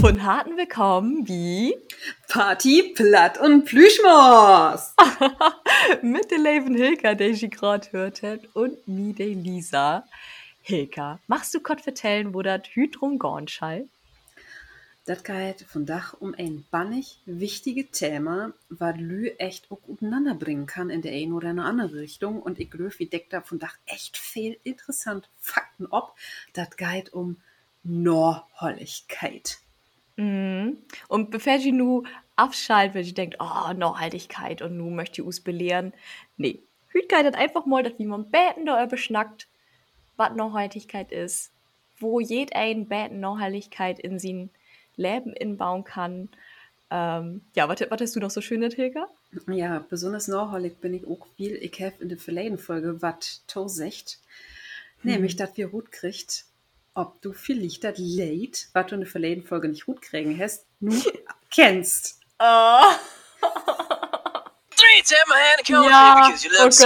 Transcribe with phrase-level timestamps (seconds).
[0.00, 1.74] Von harten Willkommen wie
[2.26, 4.94] Party, Platt und Plüschmos.
[6.02, 10.04] mit der Leven Hilka, der ich gerade hört hat, und mir, der Lisa.
[10.62, 13.88] Hilka, machst du Gott vertellen, wo das Hydrum gorn schall?
[15.04, 20.64] Das geht von Dach um ein bannig wichtige Thema, was Lü echt auch untereinander bringen
[20.64, 22.40] kann in der eine oder eine andere Richtung.
[22.40, 26.14] Und ich glaube, wie deckt da von Dach echt viel interessante Fakten ob.
[26.54, 27.36] Das geht um
[27.82, 29.58] Norholligkeit.
[30.20, 30.76] Mhm.
[31.08, 32.04] Und bevor ich nu
[32.36, 35.94] abschaltet, wenn ich denkt, oh, Nachhaltigkeit und nu möchte ich us belehren.
[36.36, 39.48] Nee, hüt geht einfach mal, dass wie man beten da beschnackt,
[40.16, 41.52] was Nachhaltigkeit ist,
[41.98, 44.50] wo jed ein beten Nachhaltigkeit in sein
[44.96, 46.28] Leben inbauen kann.
[46.90, 49.08] Ähm, ja, was, was hast du noch so schön, Hilka?
[49.46, 51.54] Ja, besonders nachhaltig bin ich auch viel.
[51.54, 54.18] Ich habe in der verleden Folge was to secht,
[55.00, 55.12] hm.
[55.12, 56.44] nämlich, dass wir gut kriegt,
[56.94, 60.66] ob du vielleicht das Late, was du in der verleden Folge nicht gut kriegen hast,
[60.80, 61.02] nun
[61.50, 62.20] kennst.
[62.42, 62.80] Oh.
[65.90, 66.80] ja, oh Gott.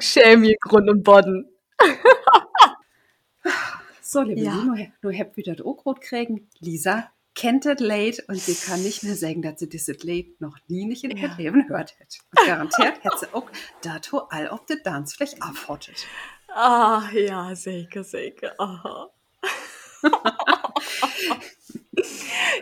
[0.00, 1.48] Schäm mir Grund und Boden.
[4.02, 4.54] so, liebe ja.
[4.54, 6.48] nur, nur habt wieder das auch kriegen.
[6.58, 10.56] Lisa kennt das Late und sie kann nicht mehr sagen, dass sie dieses Late noch
[10.68, 11.36] nie nicht in ihrem ja.
[11.36, 12.18] Leben gehört hätte.
[12.30, 13.50] Und garantiert hätte sie auch
[13.82, 16.06] dato all auf der Tanzfläche abhottet.
[16.58, 18.54] Ah, ja, sicher, sicher.
[18.56, 19.10] Aha.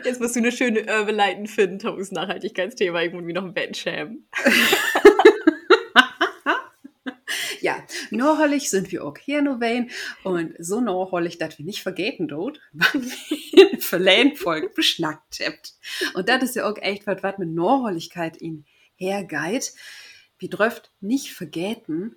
[0.05, 4.27] Jetzt musst du eine schöne Überleiten finden, Thomas Nachhaltigkeitsthema irgendwie noch ein schämen.
[7.61, 9.87] ja, nachhaltig sind wir auch hier Wayne
[10.25, 15.75] und so nachhaltig, dass wir nicht vergeten dort, was wir in Verlehnfolge beschnackt habt.
[16.15, 18.65] Und das ist ja auch echt was, was mit Nachhaltigkeit in
[18.97, 19.73] hergeht.
[20.41, 22.17] Wir dürft nicht vergeten,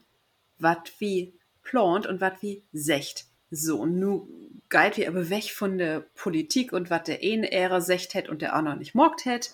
[0.57, 1.36] was wie
[1.67, 3.25] plant und was wie secht.
[3.51, 4.27] So, nu
[4.69, 8.41] geit wir aber weg von der Politik und was der eine Ära secht hätt und
[8.41, 9.53] der andere nicht mogt hätt.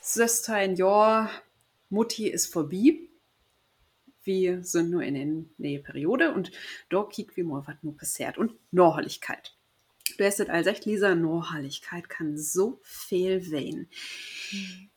[0.00, 1.30] Söstein, ja,
[1.90, 2.98] Mutti ist vorbei.
[4.22, 6.50] Wir sind nur in der Nähe Periode und
[6.90, 8.36] da kiek wir mal, was nur passiert.
[8.36, 9.54] Und Norhalligkeit.
[10.16, 13.88] Du hast es als echt, Lisa, Norhalligkeit kann so viel wehen.
[14.50, 14.90] Hm.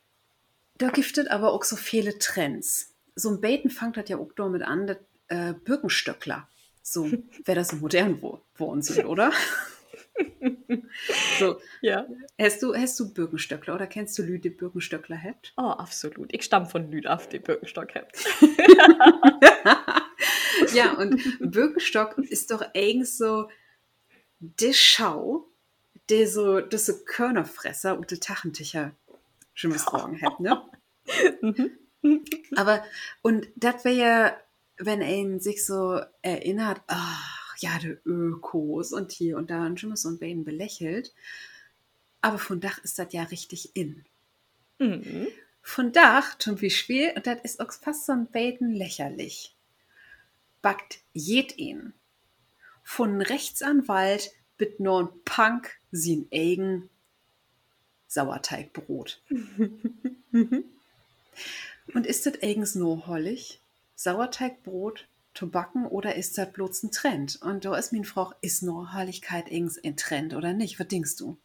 [0.78, 4.31] Da gibt es aber auch so viele Trends so ein Beten fängt das ja auch
[4.35, 6.47] damit an, dass äh, Birkenstöckler,
[6.81, 7.05] so
[7.45, 9.31] wäre das modern wo, wo uns sind, oder?
[11.39, 12.05] so, ja.
[12.39, 15.53] Hast du, hast du Birkenstöckler oder kennst du Lüde Birkenstöckler habt?
[15.57, 16.33] Oh, absolut.
[16.33, 18.25] Ich stamme von Lüde auf die Birkenstock habt.
[20.73, 23.49] ja, und Birkenstock ist doch eigentlich so
[24.39, 25.47] die Schau,
[26.09, 28.91] der so, das so Körnerfresser und die Tachenticher
[29.53, 30.61] schon was hat, ne?
[31.41, 31.72] Mhm.
[32.56, 32.84] Aber,
[33.22, 34.38] und das wäre ja,
[34.78, 39.95] wenn er sich so erinnert, ach, ja, die Ökos und hier und da und schon
[39.95, 41.13] so ein bisschen belächelt.
[42.22, 44.06] Aber von Dach ist das ja richtig in.
[44.79, 45.28] Mhm.
[45.61, 49.56] Von Dach tun wie schwer und das ist auch fast so ein bisschen lächerlich.
[50.61, 51.94] Backt jed ihn.
[52.84, 56.90] Von Rechtsanwalt bit nur ein Punk sin eigen
[58.07, 59.22] Sauerteigbrot.
[61.93, 63.61] Und ist das eigens nur hollig?
[63.95, 67.41] Sauerteigbrot, Tobacken oder ist das bloß ein Trend?
[67.41, 70.79] Und da ist meine Frage, ist Norhalligkeit eigens ein Trend oder nicht?
[70.79, 71.37] Was denkst du?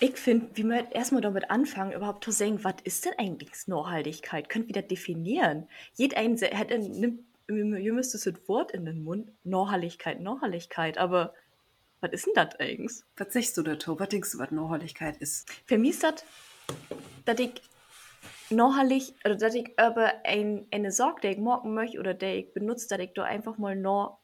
[0.00, 4.48] Ich finde, wie wir erstmal damit anfangen, überhaupt zu sagen, was ist denn eigentlich Norhaltigkeit?
[4.48, 5.68] Könnt ihr das definieren?
[5.94, 11.34] Jeder hat nimmt, ihr müsst das Wort in den Mund, Norhalligkeit, Norhalligkeit, aber
[12.00, 13.02] was ist denn das eigentlich?
[13.16, 13.98] Was sagst du dazu?
[13.98, 15.50] Was denkst du, was Norhalligkeit ist?
[15.66, 16.24] Für mich ist das,
[17.24, 17.60] dass ich
[18.50, 22.52] nachhaltig oder dass ich aber ein, eine Sorge, die ich morgen möchte oder die ich
[22.52, 24.18] benutze, dass ich da einfach mal noch,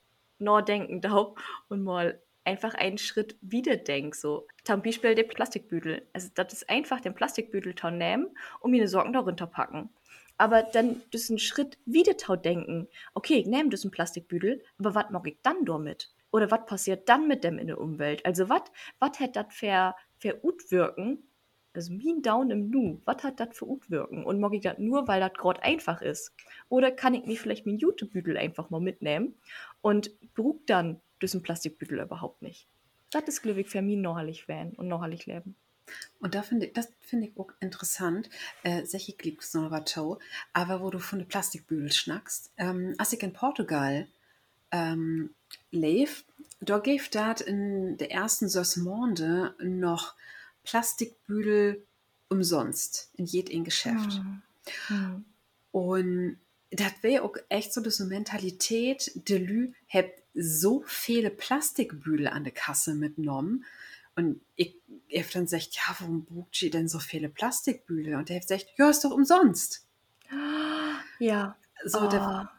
[0.66, 1.34] denken darf
[1.68, 4.46] und mal einfach einen Schritt wieder denk so.
[4.64, 6.06] Zum Beispiel der Plastikbüdel.
[6.12, 8.28] Also das ist einfach den Plastikbüdel nehmen
[8.60, 9.90] und mir eine Sorgen darunter packen.
[10.36, 12.88] Aber dann das einen Schritt wieder tau denken.
[13.14, 16.10] Okay ich nehme das ein Plastikbüdel aber was mache ich dann damit?
[16.32, 18.26] Oder was passiert dann mit dem in der Umwelt?
[18.26, 21.22] Also was hätte das für für wirken
[21.74, 25.06] also mein down im Nu, was hat das für wirken und mag ich das nur,
[25.08, 26.32] weil das gerade einfach ist?
[26.68, 29.34] Oder kann ich mir vielleicht mein Jutebüdel einfach mal mitnehmen
[29.82, 32.68] und brug dann diesen Plastikbüdel überhaupt nicht?
[33.10, 35.56] Das ist, glaube ich, für mich nachhaltig werden und nachhaltig leben.
[36.20, 38.30] Und da finde ich, das finde ich auch interessant,
[38.62, 39.70] äh, solche Glücks noch
[40.52, 44.06] aber wo du von den Plastikbüdel schnackst, ähm, als ich in Portugal
[44.70, 45.30] ähm,
[45.70, 46.10] lebe,
[46.60, 48.48] da gibt das in der ersten
[48.82, 50.14] Monde noch
[50.64, 51.84] Plastikbüdel
[52.28, 54.20] umsonst in jedem Geschäft.
[54.88, 55.24] Mhm.
[55.72, 56.38] Und
[56.70, 62.52] das wäre auch echt so diese Mentalität, de Lü hebt so viele Plastikbüdel an der
[62.52, 63.64] Kasse mitgenommen.
[64.16, 64.76] Und ich
[65.14, 68.14] habe dann gesagt, ja, warum bucht sie denn so viele Plastikbüdel?
[68.14, 69.86] Und er hat gesagt, ja, ist doch umsonst.
[71.20, 71.56] Ja.
[71.84, 72.08] So, oh.
[72.08, 72.50] der,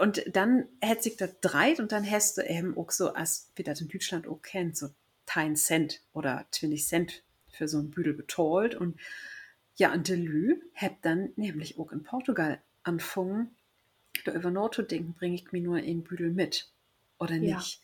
[0.00, 3.64] und dann hat sich das dreit und dann hast du eben auch so, als wir
[3.64, 4.88] das in Deutschland auch kennt, so
[5.32, 7.22] 10 Cent oder 20 Cent
[7.62, 8.74] für so ein Büdel betalt.
[8.74, 8.98] Und
[9.76, 13.54] ja, und der Lü hat dann nämlich auch in Portugal angefangen,
[14.24, 16.68] da über Nord zu denken, bringe ich mir nur einen Büdel mit
[17.20, 17.56] oder Ja.
[17.56, 17.80] nicht.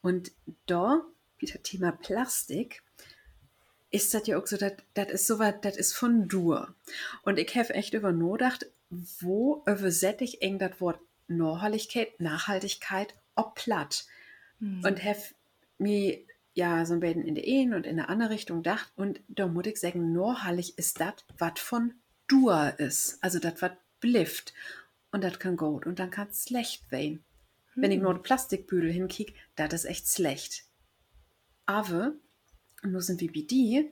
[0.00, 0.32] Und
[0.66, 1.04] da,
[1.38, 2.82] wieder Thema Plastik,
[3.90, 6.74] ist das ja auch so, das das ist so was, das ist von Dur.
[7.22, 13.54] Und ich habe echt über nachgedacht, wo übersetze ich eng das Wort Nachhaltigkeit, Nachhaltigkeit, ob
[13.54, 14.06] platt.
[14.60, 14.82] Hm.
[14.84, 15.20] Und habe
[15.78, 16.20] mir
[16.54, 18.92] ja so ein bisschen in der Ehen und in der andere Richtung gedacht.
[18.96, 21.94] Und da muss ich sagen, nachhaltig ist das, was von
[22.26, 23.18] Dur ist.
[23.22, 24.52] Also das, was blifft.
[25.12, 27.24] Und das kann gut und dann kann es schlecht werden.
[27.74, 30.64] Wenn ich nur die Plastikbüdel hinkick, das ist echt schlecht.
[31.66, 32.12] Aber,
[32.82, 33.90] nur sind wir bei die,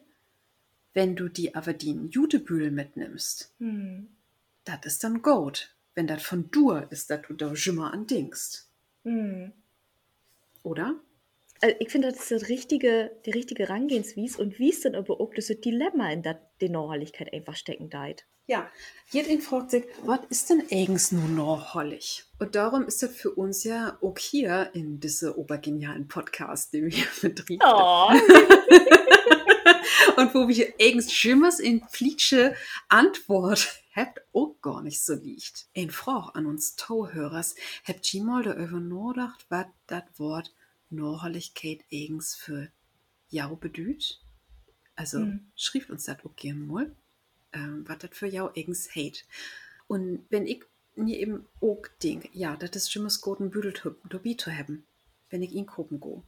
[0.94, 4.08] wenn du die aber die in Jutebüdel mitnimmst, Hm.
[4.64, 5.74] das ist dann gut.
[5.94, 8.68] Wenn das von Dur ist, dass du da schimmer an dingst.
[9.04, 9.52] Hm.
[10.62, 10.96] Oder?
[11.60, 15.20] Also ich finde, das ist das richtige, die richtige Herangehensweise und wie es dann aber
[15.20, 18.26] auch das Dilemma in der die Nachhaltigkeit einfach stecken deit.
[18.46, 18.70] Ja,
[19.10, 22.24] jeder fragt sich, was ist denn eigens nur nachhaltig?
[22.38, 26.92] Und darum ist das für uns ja auch hier in diese obergenialen Podcast, den wir
[26.92, 28.10] hier betrieben Oh.
[30.16, 32.54] und wo wir eigens schimmers in Flitsche
[32.88, 35.66] Antwort habt auch gar nicht so liegt.
[35.76, 40.54] Ein Frage an uns Tauhörers, habt ihr mal darüber nachgedacht, was das Wort
[40.90, 42.70] Nachhaltigkeit eigens für
[43.28, 44.20] Jau bedeutet?
[44.96, 45.50] Also, Hm.
[45.54, 46.96] schreibt uns das gerne mal,
[47.52, 49.22] ähm, was das für Jau eigens hate.
[49.86, 50.64] Und wenn ich
[50.96, 53.72] mir eben auch denke, ja, das ist schimmers gut, ein Büdel
[54.08, 54.84] dabei zu haben,
[55.30, 56.24] wenn ich ihn gucken go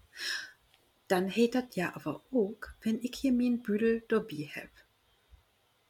[1.10, 4.70] dann hätt das ja aber auch, wenn ich hier mein Büdel dabei hab.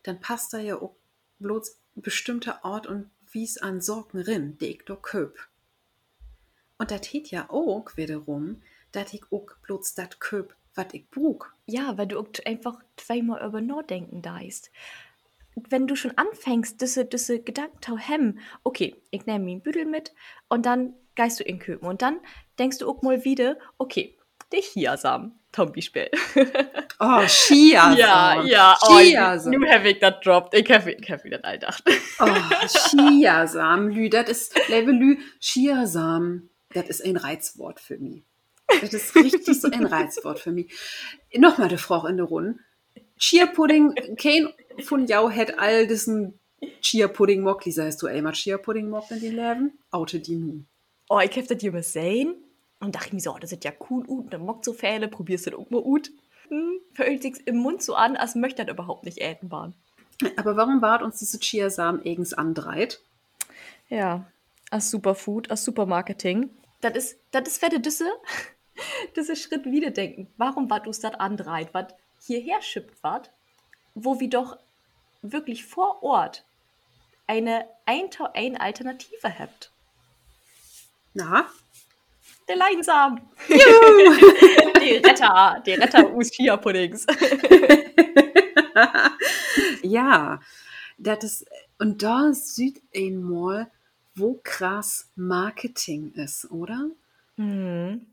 [0.03, 0.97] Dann passt da ja auch
[1.39, 5.50] bloß bestimmter Ort und Wies an Sorgen rin, die ich da köp.
[6.81, 8.63] Und das hätt ja auch wiederum,
[8.93, 11.55] dass ich auch bloß dat köp, wat ich brug.
[11.67, 14.71] Ja, weil du auch einfach zweimal über nachdenken deist.
[15.69, 19.85] Wenn du schon anfängst, diese, diese Gedanken zu hemmen, okay, ich nehme mir einen Büdel
[19.85, 20.15] mit
[20.49, 22.19] und dann geist du in Köpen und dann
[22.59, 24.17] denkst du auch mal wieder, okay,
[24.51, 26.11] die Chiasamen, zum Beispiel.
[26.99, 27.93] Oh, Chia.
[27.93, 29.61] Ja, ja, oh, Chiasamen.
[29.61, 30.55] nu habe ich das droppt.
[30.55, 31.85] Ich habe ich hab wieder alldacht.
[32.21, 32.27] Oh,
[32.67, 38.23] Chiasamen, Lü, das ist, liebe Lü, Chiasamen, das ist ein Reizwort für mich.
[38.81, 40.73] Das ist richtig so ein Reizwort für mich.
[41.37, 42.59] Nochmal die Frau in der Runde.
[43.19, 44.49] Chia-Pudding, kein
[44.83, 46.39] von Jau hat all diesen
[46.81, 49.79] Chia-Pudding-Mock, Lisa, hast du einmal Chia-Pudding-Mock in den Läden?
[49.91, 50.65] Oute die nu.
[51.09, 52.35] Oh, ich habe das hier mal sehen
[52.79, 55.47] und dachte mir so, oh, das sieht ja cool und dann mockt so Fähle, probierst
[55.47, 56.11] du das auch mal ut.
[56.49, 59.75] Hm, fühlt sich im Mund so an, als möchte das überhaupt nicht äten waren.
[60.37, 63.01] Aber warum wart uns diese Chiasamen eigens andreit?
[63.89, 64.27] Ja,
[64.71, 66.51] als Superfood, als Supermarketing.
[66.81, 68.11] Das ist, das ist wette diese,
[69.17, 70.33] diese Schritt wieder denken.
[70.37, 71.95] Warum war du das andreit, was
[72.27, 73.31] hierher schippt wat,
[73.95, 74.59] wo wir doch
[75.23, 76.45] wirklich vor Ort
[77.27, 79.71] eine ein, ein Alternative habt.
[81.15, 81.49] Na,
[82.49, 83.21] Der Leinsamen.
[83.49, 87.07] die Retter, die Retter us Chia Puddings.
[89.83, 90.41] ja,
[90.99, 91.47] das ist,
[91.79, 93.71] und da sieht einmal,
[94.15, 96.91] wo krass Marketing ist, oder?
[97.37, 98.07] Mhm.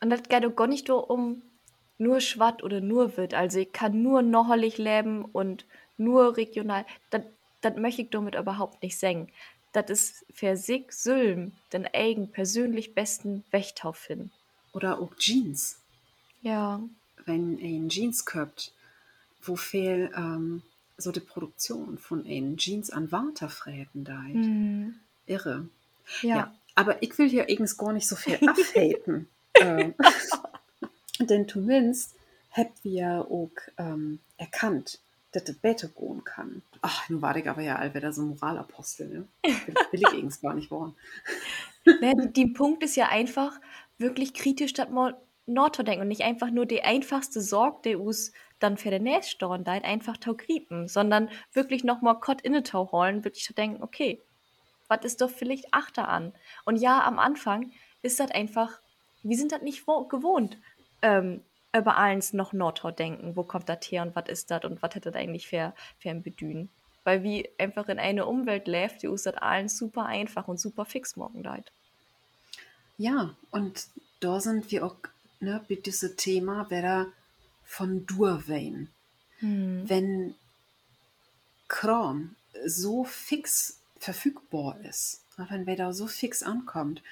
[0.00, 1.42] Und das geht doch gar nicht nur um
[1.98, 3.32] nur Schwatt oder nur Witt.
[3.34, 5.64] Also ich kann nur nocherlich leben und
[5.96, 6.84] nur regional.
[7.10, 7.22] Das,
[7.60, 9.28] das möchte ich damit überhaupt nicht sagen.
[9.72, 14.32] Das ist für sich Sülm den eigen persönlich besten Wächter finden.
[14.72, 15.78] Oder auch Jeans.
[16.42, 16.80] Ja.
[17.24, 18.72] Wenn ein Jeans köpt,
[19.42, 20.62] wo viel ähm,
[21.02, 24.18] so die Produktion von einen Jeans an Waterfräten da.
[24.18, 24.94] Mhm.
[25.26, 25.68] Irre.
[26.22, 26.36] Ja.
[26.36, 26.54] Ja.
[26.74, 29.28] Aber ich will hier übrigens gar nicht so viel abhaten.
[29.54, 29.94] ähm,
[31.20, 32.14] denn zumindest
[32.50, 35.00] habt wir ja auch ähm, erkannt,
[35.32, 36.62] dass das besser gehen kann.
[36.82, 39.28] Ach, nun war ich aber ja allwetter so Moralapostel, ne?
[39.42, 40.94] Will, will ich übrigens gar nicht wollen.
[41.84, 43.58] Ne, die, die Punkt ist ja einfach,
[43.98, 45.16] wirklich kritisch statt mal
[45.46, 48.32] denken und nicht einfach nur die einfachste Sorge, die uns
[48.62, 52.90] dann für den nächsten Storn da einfach tau griepen, sondern wirklich nochmal Kott inne tau
[52.92, 54.20] holen, wirklich zu denken, okay,
[54.88, 56.32] was ist doch vielleicht Achter an?
[56.64, 58.80] Und ja, am Anfang ist das einfach,
[59.22, 60.58] wir sind das nicht wo- gewohnt,
[61.00, 61.42] ähm,
[61.74, 64.94] über eins noch Nordtau denken, wo kommt das her und was ist das und was
[64.94, 66.68] hätte das eigentlich für, für ein Bedühen?
[67.04, 70.84] Weil wie einfach in eine Umwelt läuft, die uns das allen super einfach und super
[70.84, 71.72] fix morgen leid.
[72.98, 73.86] Ja, und
[74.20, 74.96] da sind wir auch
[75.40, 77.06] ne, mit diesem Thema wieder
[77.72, 78.88] von Durwein.
[79.38, 79.88] Hm.
[79.88, 80.34] Wenn
[81.68, 82.36] Kram
[82.66, 87.02] so fix verfügbar ist, ne, wenn wer da so fix ankommt,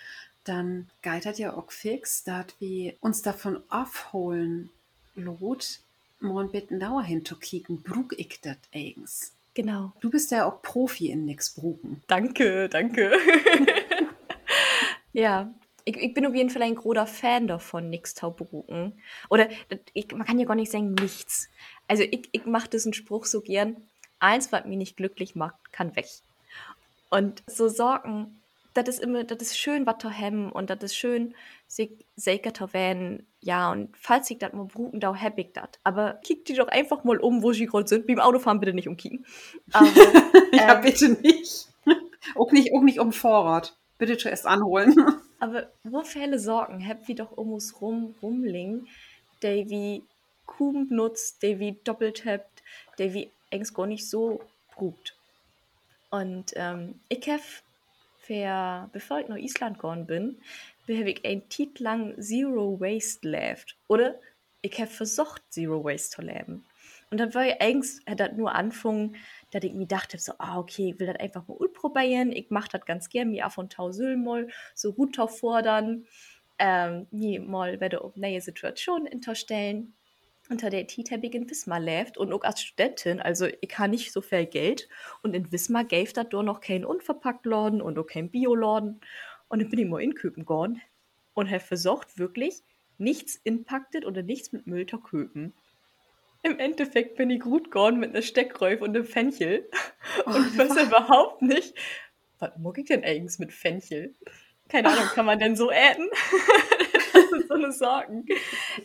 [0.44, 0.90] dann
[1.20, 4.68] das ja auch fix, dass wir uns davon aufholen,
[5.14, 5.80] lot,
[6.20, 9.32] ein bisschen genauer hinzukicken, brug ich das eigens.
[9.54, 9.92] Genau.
[10.00, 12.02] Du bist ja auch Profi in nix brugen.
[12.06, 13.12] Danke, danke.
[15.14, 15.52] ja,
[15.90, 19.00] ich, ich bin auf jeden Fall ein großer Fan davon, nix taubrucken.
[19.28, 19.48] Oder
[19.92, 21.48] ich, man kann ja gar nicht sagen, nichts.
[21.88, 23.76] Also ich, ich mache diesen Spruch so gern,
[24.20, 26.06] eins, was mich nicht glücklich macht, kann weg.
[27.10, 28.40] Und so Sorgen,
[28.74, 31.34] das ist immer, das ist schön, was zu haben und das ist schön,
[31.66, 33.26] sich sicher zu werden.
[33.40, 35.70] Ja, und falls ich das mal bruten, da hab ich das.
[35.82, 38.06] Aber kick die doch einfach mal um, wo sie gerade sind.
[38.06, 39.26] Beim Autofahren bitte nicht umkicken.
[39.72, 39.86] Aber,
[40.52, 41.68] ja, ähm, bitte nicht.
[42.36, 42.72] auch nicht.
[42.72, 43.76] Auch nicht um Vorrat.
[43.98, 44.94] Bitte zuerst anholen.
[45.40, 48.86] Aber wo viele Sorgen hab wie doch um uns rum rumlingen,
[49.42, 50.04] der wie
[50.46, 52.62] Kuben nutzt, der wie doppelt habt,
[52.98, 54.40] der wie eigentlich gar nicht so
[54.74, 55.16] brugt.
[56.10, 57.40] Und ähm, ich hab
[58.18, 60.40] für, bevor ich nach Island gegangen bin,
[60.88, 63.76] habe ich ein Titel lang Zero Waste lebt.
[63.88, 64.16] Oder
[64.62, 66.64] ich habe versucht, Zero Waste zu leben.
[67.10, 69.16] Und dann war ich eigentlich, hat das nur angefangen,
[69.50, 72.32] dass ich mir dachte, so, ah, okay, ich will das einfach mal ausprobieren.
[72.32, 76.06] Ich mache das ganz gern, mir auf und tau mal so gut fordern.
[76.58, 79.94] Ähm, mir mal werde auf neue Situationen unterstellen.
[80.50, 83.90] Unter der Tit habe ich in Wismar lebt und auch als Studentin, also ich habe
[83.90, 84.88] nicht so viel Geld.
[85.22, 89.00] Und in Wismar gäbe das doch noch keinen Unverpacktladen und auch keinen Bioladen.
[89.48, 90.82] Und dann bin ich mal in Köpen gegangen
[91.34, 92.62] und habe versucht, wirklich
[92.98, 95.54] nichts inpaktet oder nichts mit Müll zu köpen.
[96.42, 99.68] Im Endeffekt bin ich gut gegangen mit einer Steckräuf und einem Fenchel.
[100.26, 100.82] Oh, und weiß was?
[100.84, 101.74] überhaupt nicht,
[102.38, 104.14] was mag ich denn eigentlich mit Fenchel?
[104.68, 106.08] Keine Ahnung, kann man denn so äten?
[107.12, 108.26] das sind so eine Sorgen.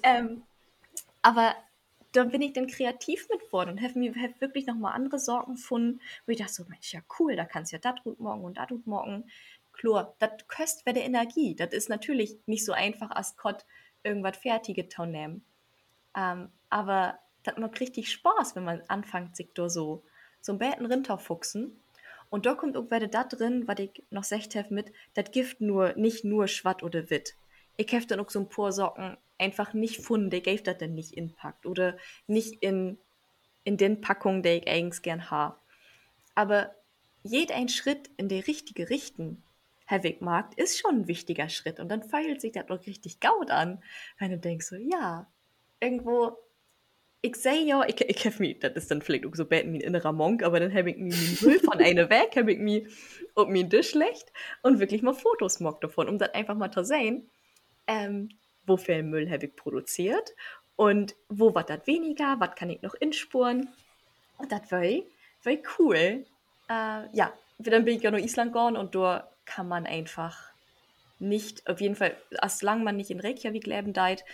[0.04, 0.44] Ähm,
[1.22, 1.56] aber
[2.12, 5.56] da bin ich dann kreativ mit worden und habe mir hab wirklich nochmal andere Sorgen
[5.56, 8.44] gefunden, wo ich dachte so, Mensch, ja cool, da kannst du ja das tut morgen
[8.44, 9.30] und das tut morgen.
[9.74, 11.56] Klar, das köst wäre Energie.
[11.56, 13.66] Das ist natürlich nicht so einfach, als Gott
[14.04, 15.44] irgendwas Fertiges zu nehmen.
[16.16, 20.04] Ähm, aber das macht richtig Spaß, wenn man anfängt, sich da so,
[20.42, 21.80] so ein Betten rinterfuchsen.
[22.30, 25.62] Und da kommt auch wieder das drin, was ich noch gesagt habe mit, das Gift
[25.62, 27.36] nur, nicht nur schwatt oder witt.
[27.78, 30.96] Ich habe dann auch so ein paar Socken einfach nicht gefunden, der gave das dann
[30.96, 31.98] nicht inpackt oder
[32.28, 32.98] nicht in,
[33.64, 35.58] in den Packungen, der ich eigentlich gern habe.
[36.36, 36.74] Aber
[37.24, 39.42] jeder ein Schritt in die richtige Richtung,
[39.86, 41.80] Herr Wegmarkt, ist schon ein wichtiger Schritt.
[41.80, 43.84] Und dann feilt sich das auch richtig gaut an,
[44.20, 45.28] wenn du denkst so, ja,
[45.80, 46.38] irgendwo,
[47.26, 49.78] ich sehe ja, ich, ich habe mich, das ist dann vielleicht auch so bad wie
[49.78, 52.60] ein innerer Monk, aber dann habe ich mir den Müll von einer weg, habe ich
[52.60, 52.88] mir
[53.36, 56.84] ob mir das schlecht und wirklich mal Fotos gemacht davon, um das einfach mal zu
[56.84, 57.30] sehen,
[57.88, 58.30] ähm,
[58.66, 60.34] wo viel Müll habe ich produziert
[60.76, 63.70] und wo war das weniger, was kann ich noch inspuren.
[64.38, 66.26] Und das war, war cool.
[66.70, 70.52] Äh, ja, dann bin ich ja nach Island gegangen und da kann man einfach
[71.20, 72.16] nicht, auf jeden Fall,
[72.48, 74.26] solange man nicht in Reykjavik leben deit,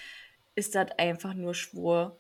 [0.56, 2.18] ist das einfach nur schwur,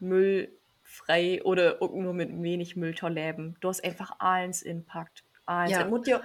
[0.00, 3.56] müllfrei oder nur mit wenig Müll zu leben.
[3.60, 5.24] Du hast einfach alles Impact.
[5.46, 5.72] Alles.
[5.72, 5.84] Ja.
[5.84, 6.22] Muss ja,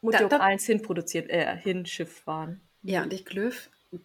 [0.00, 2.60] muss Da- ja auch da- alles hinproduziert, äh, hinschifft waren.
[2.82, 3.54] Ja, und ich glaube,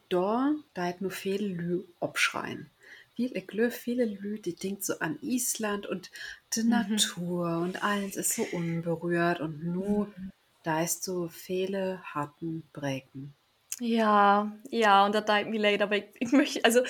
[0.10, 2.70] da, da hat nur viele Lü abschreien.
[3.16, 6.10] Viel, ich glaube, viele Lü, die denkt so an Island und
[6.56, 10.08] die Natur und alles ist so unberührt und nur
[10.64, 13.34] da ist so viele harten Brecken.
[13.82, 16.82] Ja, ja, und das tut mir leid, aber ich, ich möchte, also,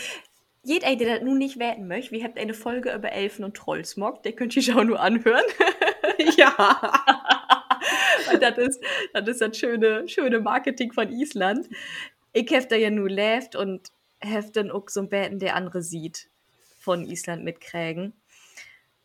[0.64, 4.24] jeder, der das nun nicht werden möchte, wir habt eine Folge über Elfen und Trollsmog,
[4.24, 5.44] der könnt ihr auch nur anhören.
[6.38, 6.54] ja.
[8.34, 11.68] Und das ist, das ist das schöne, schöne Marketing von Island.
[12.34, 13.92] Ich hab da ja nur lebt und
[14.24, 16.30] hab dann auch so ein Betten, der andere sieht,
[16.78, 18.14] von Island mitkriegen.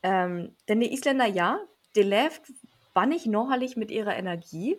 [0.03, 1.61] Ähm, denn die Isländer, ja,
[1.95, 2.43] der lebt
[2.95, 4.77] war nicht nochherlich mit ihrer Energie,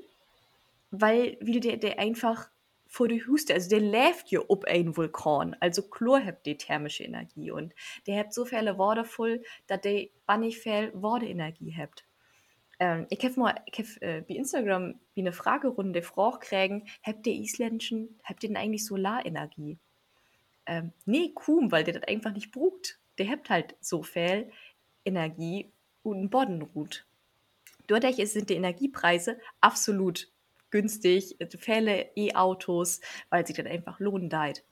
[0.90, 2.50] weil wie der, der einfach
[2.96, 7.04] vor die Huste, also der lebt ja ob ein Vulkan, also Chlor habt die thermische
[7.04, 7.76] Energie und
[8.08, 12.06] der habt so viele Worte voll, dass der bannig viel Worte-Energie habt.
[12.80, 17.28] Ähm, ich habe mal ich hab, äh, bei Instagram wie eine Fragerunde Frage kriegen, habt
[17.28, 19.78] ihr isländischen, habt ihr denn eigentlich Solarenergie?
[20.66, 22.98] Ähm, nee, kaum, weil der das einfach nicht braucht.
[23.18, 24.50] Der habt halt so viel
[25.04, 25.70] Energie
[26.02, 27.06] und einen Bodenruht.
[27.88, 30.30] Dadurch sind die Energiepreise absolut
[30.76, 34.66] günstig, äh, viele E-Autos, weil sich das einfach lohnen deit.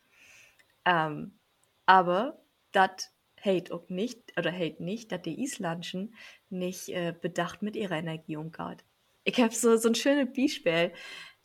[0.84, 1.40] Ähm,
[1.86, 2.44] aber
[2.74, 6.14] das hate auch nicht, oder hate nicht, dass die Islandschen
[6.50, 8.84] nicht äh, bedacht mit ihrer Energie umgeht.
[9.24, 10.92] Ich habe so, so ein schönes Beispiel.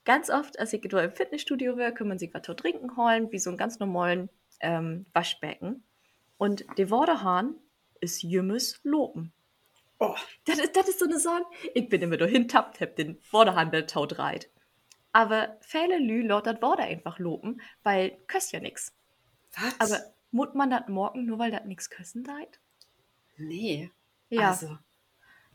[0.05, 3.39] ganz oft, als ich da im Fitnessstudio wäre, kann man sich was trinken holen, wie
[3.39, 5.85] so einen ganz normalen ähm, Waschbecken.
[6.37, 7.55] Und der Waderhahn
[8.01, 9.33] ist jümmes Lopen.
[10.01, 10.15] Oh,
[10.45, 11.45] Das ist, das ist so eine Sorge.
[11.75, 14.49] Ich bin immer dahin tappt, hab den Waderhahn der Taut reit.
[15.13, 18.93] Aber viele Lü laut das Wader einfach lopen, weil köst ja nix.
[19.57, 19.81] was?
[19.81, 20.01] Aber
[20.31, 22.61] muss man das morgen nur weil das nix kösten deit?
[23.37, 23.91] nee.
[24.31, 24.51] Ja.
[24.51, 24.77] Also,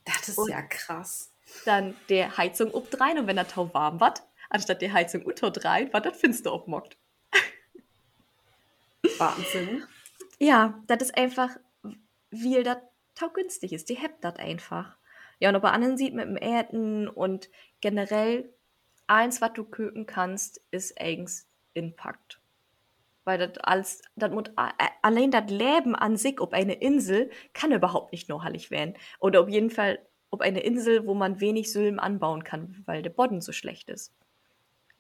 [0.04, 1.32] das ist Und- ja krass.
[1.66, 5.92] Dann der Heizung obdrein und wenn der Tau warm wird, anstatt der Heizung unter drein,
[5.94, 6.98] war das finster obmockt.
[9.20, 9.84] Wahnsinn.
[10.40, 11.50] Ja, das ist einfach,
[12.32, 12.78] wie das
[13.16, 13.90] Tau günstig ist.
[13.90, 14.98] Die hebt das einfach.
[15.40, 17.50] Ja, und ob er anderen sieht mit dem Erden und
[17.82, 18.54] generell
[19.08, 22.40] eins, was du köpen kannst, ist eigens Impact.
[23.26, 24.46] Weil das alles, das muss,
[25.02, 28.96] allein das Leben an sich, ob eine Insel, kann überhaupt nicht nachhaltig werden.
[29.20, 33.12] Oder auf jeden Fall, ob eine Insel, wo man wenig Sülm anbauen kann, weil der
[33.12, 34.14] Boden so schlecht ist.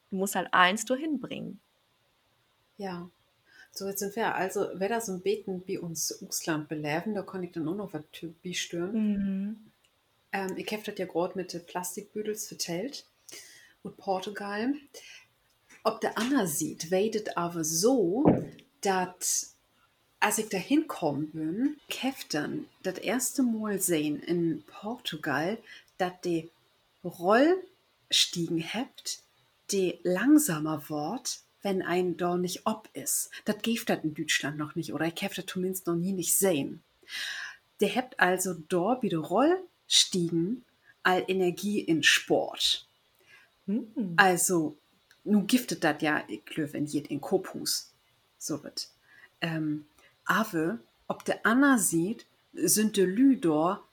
[0.10, 1.60] Du musst halt eins dahin bringen.
[2.78, 3.10] Ja.
[3.76, 7.24] So, jetzt sind wir also, wer da so ein Beten wie uns Usland beleben, da
[7.24, 8.04] kann ich dann auch noch was
[8.60, 8.94] stören.
[8.94, 9.72] Mhm.
[10.32, 13.08] Ähm, ich habe das ja gerade mit den Plastikbüdels vertellt
[13.82, 14.76] und Portugal.
[15.84, 18.26] Ob der Anna sieht, weidet aber so,
[18.82, 19.56] dass
[20.20, 21.78] als ich da hinkommen bin,
[22.30, 25.58] dann das erste Mal sehen in Portugal,
[25.98, 26.50] dass die
[27.04, 29.20] Rollstiegen habt,
[29.72, 33.32] die langsamer wird, wenn ein da nicht ob ist.
[33.46, 36.38] Das gibt das in Deutschland noch nicht, oder ich hab das zumindest noch nie nicht
[36.38, 36.84] sehen.
[37.80, 40.64] Der habt also da wieder Rollstiegen
[41.02, 42.88] all Energie in Sport.
[43.66, 44.14] Mhm.
[44.18, 44.78] Also,
[45.24, 47.94] nun giftet das ja, ich glaube, in jedem Kopus.
[48.38, 48.90] So wird.
[49.42, 49.86] Ähm,
[50.26, 53.88] aber, ob der Anna sieht, sind die Lüdor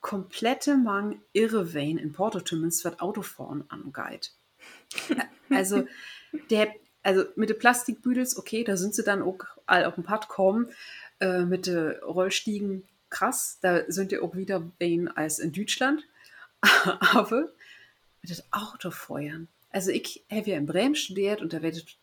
[0.00, 4.32] komplette Mang Irrewein in Porto zumindest, was Autofahren angeht.
[5.50, 5.86] Also,
[6.48, 10.28] der, also mit den Plastikbüdels, okay, da sind sie dann auch all auf dem Pad
[10.28, 10.70] kommen.
[11.20, 16.02] Äh, mit den Rollstiegen, krass, da sind die auch wieder wen als in Deutschland.
[16.62, 17.48] Aber
[18.22, 19.48] mit das Autofeuern.
[19.70, 21.98] Also ich habe ja in Bremen studiert und da wird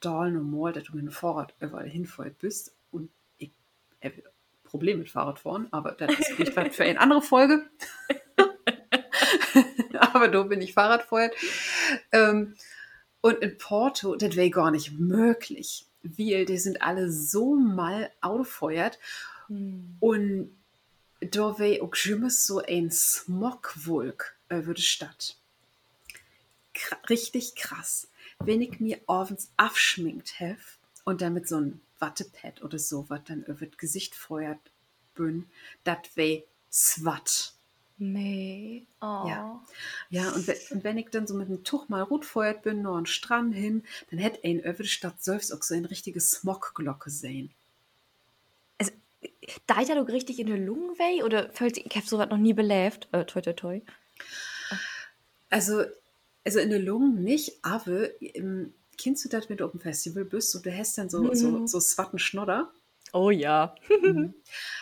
[0.00, 2.74] total normal, dass du mit dem Fahrrad überall hinfeuert bist.
[2.90, 3.52] Und ich
[4.02, 4.22] habe
[4.64, 7.68] Probleme mit Fahrradfahren, aber das ist vielleicht was für eine andere Folge.
[10.14, 11.34] aber da bin ich Fahrradfeuert.
[12.12, 12.54] Ähm,
[13.22, 15.86] und in Porto, das wäre gar nicht möglich.
[16.02, 18.98] Weil die sind alle so mal Autofeuert
[19.48, 19.96] Mhm.
[20.00, 20.56] und
[21.20, 25.36] da wäre auch schon so ein Smogwolk über die Stadt.
[26.74, 28.08] Kra richtig krass.
[28.38, 30.58] Wenn ich mir abends abschminkt habe
[31.04, 34.58] und dann mit so einem Wattepad oder so, was dann über das Gesicht feuert
[35.14, 35.48] bin,
[35.84, 37.52] das wäre swat.
[37.98, 38.86] Nee.
[39.00, 39.24] Oh.
[39.28, 39.64] Ja.
[40.10, 42.96] Ja, und, und wenn ich dann so mit dem Tuch mal rot feuert bin, noch
[42.96, 47.52] einen Strand hin, dann hätte ein die Stadt selbst auch so eine richtige Smogglocke sehen.
[49.66, 51.22] Da hat er doch richtig in der Lungen weh?
[51.22, 53.08] Oder fällt ich habe sowas noch nie belebt.
[53.12, 53.80] Äh, toi, toi, toi.
[55.50, 55.84] Also,
[56.44, 60.24] also in der Lungen nicht, aber ähm, kennst du das, wenn du auf dem Festival
[60.24, 61.66] bist und du hast dann so, so, Mhm.
[61.66, 62.72] so swatten Schnodder?
[63.12, 63.74] Oh ja.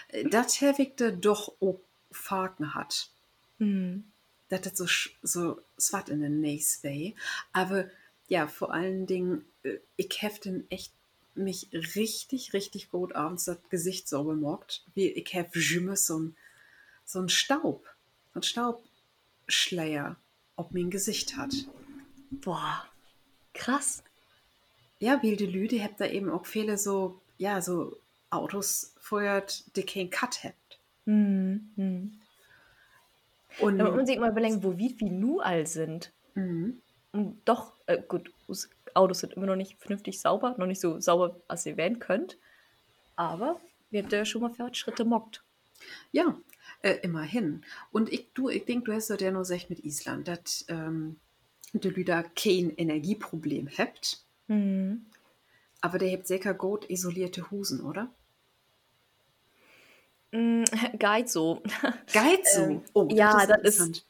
[0.08, 3.10] Äh, Das Herwig da doch auch Faken hat.
[3.58, 4.04] Hm.
[4.48, 7.14] dass das so, sch- so swat in den Nächsten way.
[7.52, 7.88] Aber
[8.28, 10.08] ja, vor allen Dingen, äh, ich
[10.44, 10.92] dann echt
[11.34, 16.36] mich richtig, richtig gut abends das Gesicht so gemockt, wie ich habe immer so ein,
[17.04, 17.86] so ein Staub,
[18.34, 20.16] so ein Staubschleier
[20.56, 21.52] auf mein Gesicht hat.
[22.30, 22.84] Boah.
[23.54, 24.02] Krass.
[24.98, 27.98] Ja, weil die Lüde habt da eben auch viele so, ja, so
[28.30, 30.54] Autos feuert, die keinen Cut habt.
[31.10, 31.70] Hm.
[31.76, 32.12] Hm.
[33.60, 36.12] Und, Da muss man sich mal überlegen, wo wir wie nu all sind.
[36.34, 36.80] Mhm.
[37.12, 38.32] Und doch, äh, gut,
[38.94, 42.38] Autos sind immer noch nicht vernünftig sauber, noch nicht so sauber, als ihr werden könnt.
[43.16, 45.42] Aber wir haben da schon mal Fortschritte mockt.
[46.12, 46.38] Ja,
[46.82, 47.64] äh, immerhin.
[47.90, 51.18] Und ich, du, ich denke, du hast ja nur gesagt mit Island, dass ähm,
[51.72, 55.06] die Lüder kein Energieproblem habt, Hm.
[55.80, 58.10] aber der habt sicher gut isolierte Husen, oder?
[60.32, 60.64] Mm,
[61.26, 61.62] so.
[62.14, 64.06] Ähm, oh, ja, das ist- interessant.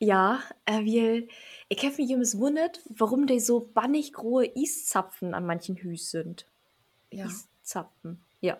[0.00, 1.26] Ja, äh, wir,
[1.68, 6.46] ich habe mich immer wundert, warum die so bannig große Eiszapfen an manchen Hüs sind.
[7.10, 7.26] Ja.
[7.26, 8.58] Eiszapfen, ja.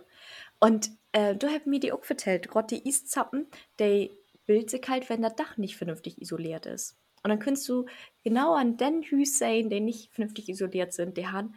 [0.61, 3.47] Und äh, du hast mir die auch vertellt, gerade die Eiszapfen,
[3.79, 4.13] die
[4.47, 6.97] bildet sich halt, wenn das Dach nicht vernünftig isoliert ist.
[7.23, 7.87] Und dann kannst du
[8.23, 11.55] genau an den Hüs sehen, die nicht vernünftig isoliert sind, die haben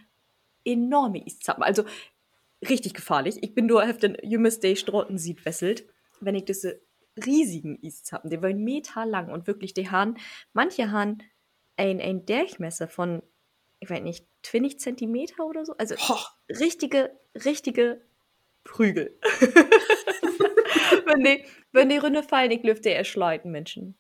[0.66, 1.64] enorme Eiszapfen.
[1.64, 1.84] Also
[2.62, 3.38] richtig gefährlich.
[3.42, 5.88] Ich bin nur auf den jüngsten Day Strotten sieht wesselt,
[6.20, 6.82] wenn ich diese
[7.26, 10.18] riesigen Eiszapfen, die wollen Meter lang und wirklich die Hahn,
[10.54, 11.24] manche Hahn
[11.76, 13.22] ein, ein Durchmesser von,
[13.80, 15.74] ich weiß nicht, 20 Zentimeter oder so.
[15.78, 16.18] Also Ho,
[16.50, 17.12] richtige,
[17.46, 18.02] richtige
[18.64, 19.18] Prügel.
[21.06, 23.96] wenn, die, wenn die Ründe fallen, ich lüfte erschleuten Menschen.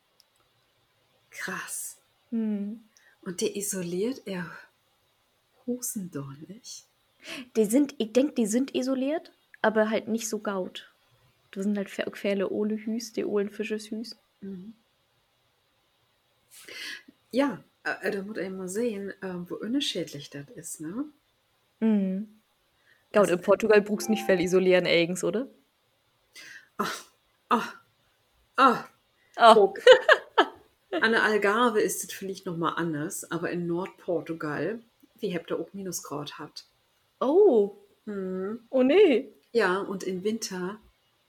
[1.29, 1.97] krass.
[2.29, 2.83] Hm.
[3.21, 4.49] Und der isoliert er
[6.47, 6.86] nicht.
[7.55, 10.91] Die sind, ich denke, die sind isoliert, aber halt nicht so gaut.
[11.51, 14.17] Das sind halt fe- gefährliche Ole Hüs, die Ohlen Fisches Hüs.
[14.41, 14.73] Mhm.
[17.31, 21.05] Ja, äh, da muss man mal sehen, äh, wo unterschiedlich das ist, ne?
[21.79, 22.39] Mhm.
[23.13, 25.47] Gaut, in Portugal brauchst nicht viel isolieren eigens, oder?
[27.49, 27.73] Ah,
[28.57, 28.87] ah,
[29.37, 29.79] Ah, guck.
[30.91, 34.79] An der Algarve ist es vielleicht nochmal anders, aber in Nordportugal,
[35.19, 36.65] wie habt ihr auch Minusgrad hat.
[37.21, 37.75] Oh,
[38.05, 38.59] Hm.
[38.69, 39.29] oh nee.
[39.51, 40.79] Ja, und im Winter,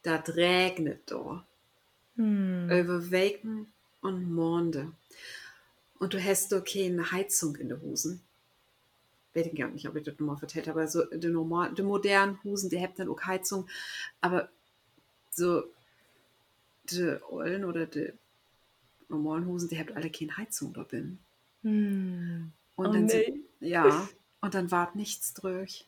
[0.03, 1.45] da regnet da.
[2.17, 2.69] Hm.
[2.71, 3.67] Über Weken
[4.01, 4.93] und Monde.
[5.99, 8.23] Und du hast da keine Heizung in den Hosen.
[9.35, 11.83] Weiß ich gar nicht, ob ich das nochmal vertellt habe, aber so die, normal, die
[11.83, 13.69] modernen Hosen, die haben dann auch Heizung,
[14.21, 14.49] aber
[15.31, 15.65] so
[16.91, 18.13] die ollen oder die
[19.09, 21.19] normalen Hosen, die haben alle keine Heizung da drin.
[21.63, 22.53] Hm.
[22.77, 23.09] Und Oh dann nee.
[23.09, 24.09] sind, ja,
[24.41, 25.87] und dann ward nichts durch.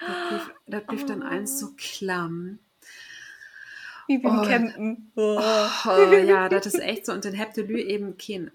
[0.00, 1.26] Das blieb, das blieb dann Oh.
[1.26, 2.58] eins so klamm.
[4.06, 4.42] Wie beim Oh.
[4.42, 5.12] Campen.
[5.16, 5.40] Oh.
[5.86, 7.12] Oh, ja, das ist echt so.
[7.12, 8.50] Und dann habt ihr Lü eben kein,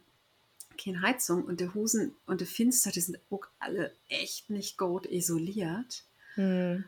[0.82, 5.06] keine Heizung und der Husen und der Finster, die sind auch alle echt nicht gut
[5.06, 6.04] isoliert.
[6.36, 6.86] Hm.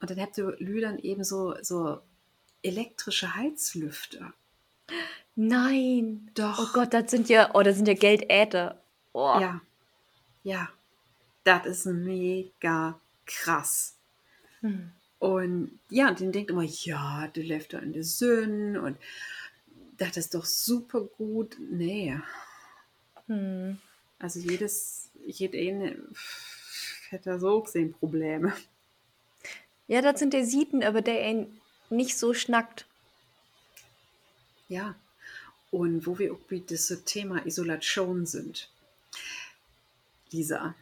[0.00, 2.00] Und dann habt ihr Lü dann eben so, so
[2.62, 4.32] elektrische Heizlüfter.
[5.34, 6.30] Nein.
[6.34, 6.58] Doch.
[6.58, 8.80] Oh Gott, das sind ja, oh, das sind ja Geldäter.
[9.12, 9.36] Oh.
[9.40, 9.60] Ja,
[10.42, 10.68] ja,
[11.44, 13.94] das ist mega krass.
[14.60, 14.90] Hm.
[15.18, 18.98] Und ja, und den denkt immer, ja, der läuft da in der Sünn und
[19.96, 21.56] das ist doch super gut.
[21.58, 22.18] Nee,
[23.26, 23.78] Hm.
[24.18, 25.96] also jedes, jede eine
[27.08, 28.52] hätte da so gesehen Probleme.
[29.86, 32.86] Ja, das sind der Sieten, aber der einen nicht so schnackt.
[34.68, 34.94] Ja,
[35.70, 38.70] und wo wir auch bei diesem Thema Isolation sind.
[40.30, 40.74] Lisa,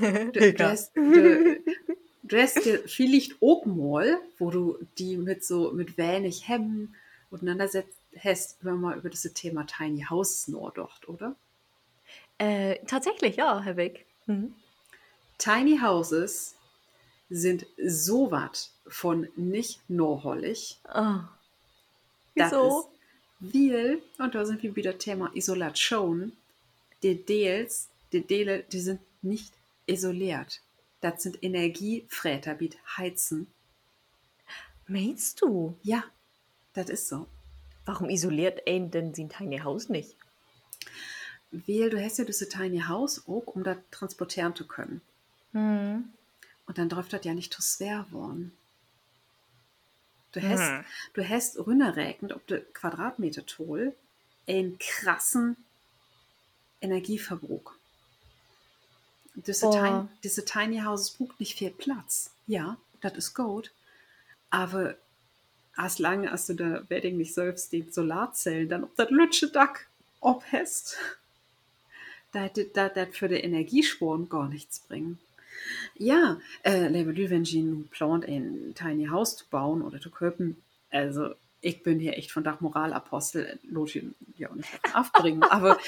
[0.00, 6.48] du, hast, du, hast dir vielleicht auch mal, wo du die mit so mit wenig
[6.48, 6.94] Hemmen
[7.30, 11.34] auseinandersetzt hast, wenn mal über das Thema Tiny Houses nachgedacht, oder?
[12.38, 14.04] Äh, tatsächlich, ja, Herr Wick.
[14.26, 14.54] Mhm.
[15.38, 16.54] Tiny Houses
[17.30, 20.78] sind so was von nicht norhollig.
[20.88, 21.20] Oh.
[22.34, 22.80] Das Wieso?
[22.80, 22.92] ist
[23.42, 26.32] weil, und da sind wir wieder Thema Isolation,
[27.02, 29.52] die Deels, die Dele, die sind nicht
[29.86, 30.60] isoliert.
[31.00, 33.52] Das sind Energiefräter, wie Heizen.
[34.86, 35.76] Meinst du?
[35.82, 36.04] Ja,
[36.74, 37.26] das ist so.
[37.84, 40.16] Warum isoliert ein denn sein Tiny Haus nicht?
[41.50, 45.02] Weil du hast ja dieses Tiny House auch, um das transportieren zu können.
[45.52, 46.12] Hm.
[46.66, 48.56] Und dann darf das ja nicht zu schwer worden.
[50.32, 50.84] Du hast, Hm.
[51.14, 53.94] du hast runterrechnet, ob der Quadratmeter toll
[54.48, 55.56] einen krassen
[56.80, 57.74] Energieverbrauch.
[59.34, 59.72] Diese, Boah.
[59.72, 62.30] Tiny, diese Tiny Houses braucht nicht viel Platz.
[62.46, 63.72] Ja, das ist gut.
[64.50, 64.96] Aber
[65.74, 69.88] als lange als du da Wedding nicht selbst die Solarzellen dann ob das Lütsche Dack
[70.20, 70.96] ob hast,
[72.32, 75.18] da das für die Energiespuren gar nichts bringen.
[75.96, 80.56] Ja, äh, du, wenn Sie plant, ein Tiny House zu bauen oder zu köpen,
[80.90, 85.78] also ich bin hier echt von Dach Moralapostel, Lotchen ja auch nicht aufbringen, aber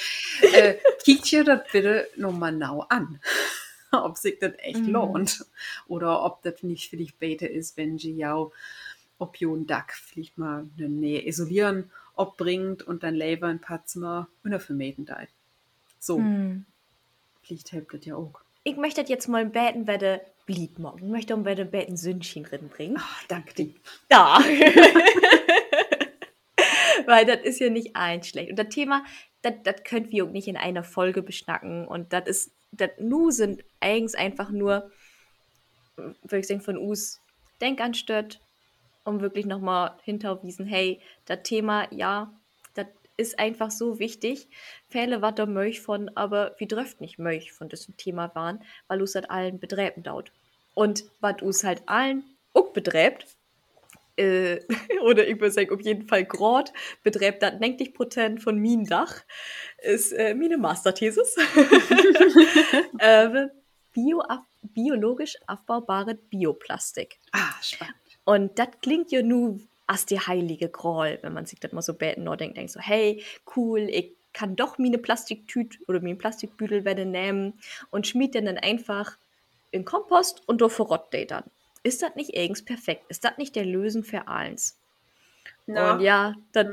[0.55, 3.21] äh, kiekt ihr das bitte nochmal genau an,
[3.93, 4.93] ob sich das echt Mhm.
[4.93, 5.45] lohnt
[5.89, 8.35] oder ob das nicht für dich bete ist, wenn Sie ja
[9.19, 14.29] ob ein Dack vielleicht mal eine Nähe isolieren, obbringt und dann Leber ein paar Zimmer
[14.43, 15.21] untervermieten da.
[15.99, 16.65] So, Hm.
[17.43, 18.41] vielleicht hilft das ja auch.
[18.65, 20.99] Ich möchte jetzt mal beten, werde Blied morgen.
[21.07, 22.97] Ich möchte um werde beten Sündchen drin bringen.
[22.99, 23.75] Ach, danke dir.
[24.09, 24.39] Da.
[27.07, 28.51] Weil das ist ja nicht eins schlecht.
[28.51, 29.05] Und das Thema,
[29.43, 31.87] das, das könnt wir auch nicht in einer Folge beschnacken.
[31.87, 34.91] Und das ist, das Nu sind eigens einfach nur,
[35.97, 37.21] würde ich sagen, von Us
[37.61, 38.41] Denkanstört,
[39.05, 42.33] um wirklich nochmal hinterwiesen, hey, das Thema, ja,
[42.75, 42.87] das
[43.17, 44.49] ist einfach so wichtig.
[44.89, 49.01] Fälle, was da möch von, aber wie dröft nicht möch von diesem Thema waren, weil
[49.01, 50.33] us halt allen bedräben daut.
[50.75, 53.27] Und was us halt allen auch bedräbt,
[54.17, 54.61] äh,
[55.03, 56.73] oder ich würde sagen, auf jeden Fall Grad
[57.03, 59.23] betreibt das 90 Prozent von mein Dach,
[59.83, 61.37] ist äh, meine Masterthesis.
[62.99, 63.49] äh,
[63.93, 64.23] Bio
[64.63, 67.19] biologisch aufbaubare Bioplastik.
[67.33, 67.95] Ah, spannend.
[68.25, 71.95] Und das klingt ja nur als die heilige Gral, wenn man sich das mal so
[71.95, 73.23] beten oder denkt, denkt so, hey,
[73.55, 77.55] cool, ich kann doch meine Plastiktüte oder meine Plastikbüdel werden nehmen
[77.91, 79.17] und schmied den dann einfach
[79.71, 81.45] in Kompost und do verrott de dann.
[81.85, 83.05] Ist das nicht eigens perfekt?
[83.09, 84.77] Ist das nicht der Lösen für alles?
[85.67, 85.95] Na.
[85.95, 86.67] Und ja, das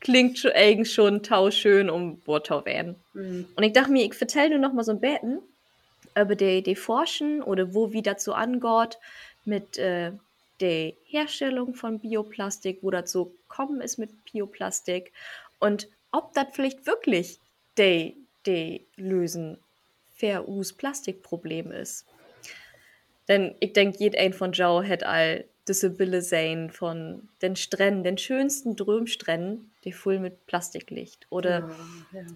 [0.00, 2.96] klingt schon eigens schon tauschön um Wortau werden.
[3.12, 3.46] Hm.
[3.56, 5.38] Und ich dachte mir, ich vertell nur noch mal so ein Betten
[6.14, 8.98] über die, die Forschen oder wo wie dazu angeht
[9.44, 10.12] mit äh,
[10.60, 15.12] der Herstellung von Bioplastik, wo dazu kommen ist mit Bioplastik
[15.60, 17.38] und ob das vielleicht wirklich
[17.78, 19.58] die, die Lösen
[20.14, 22.06] für us Plastikproblem ist.
[23.28, 28.04] Denn ich denke, jeder ein von Jau hätte all diese Bille sein von den Stränden,
[28.04, 31.26] den schönsten Drömstränden, die voll mit Plastik liegt.
[31.30, 31.68] Oder
[32.12, 32.26] Ja, ja.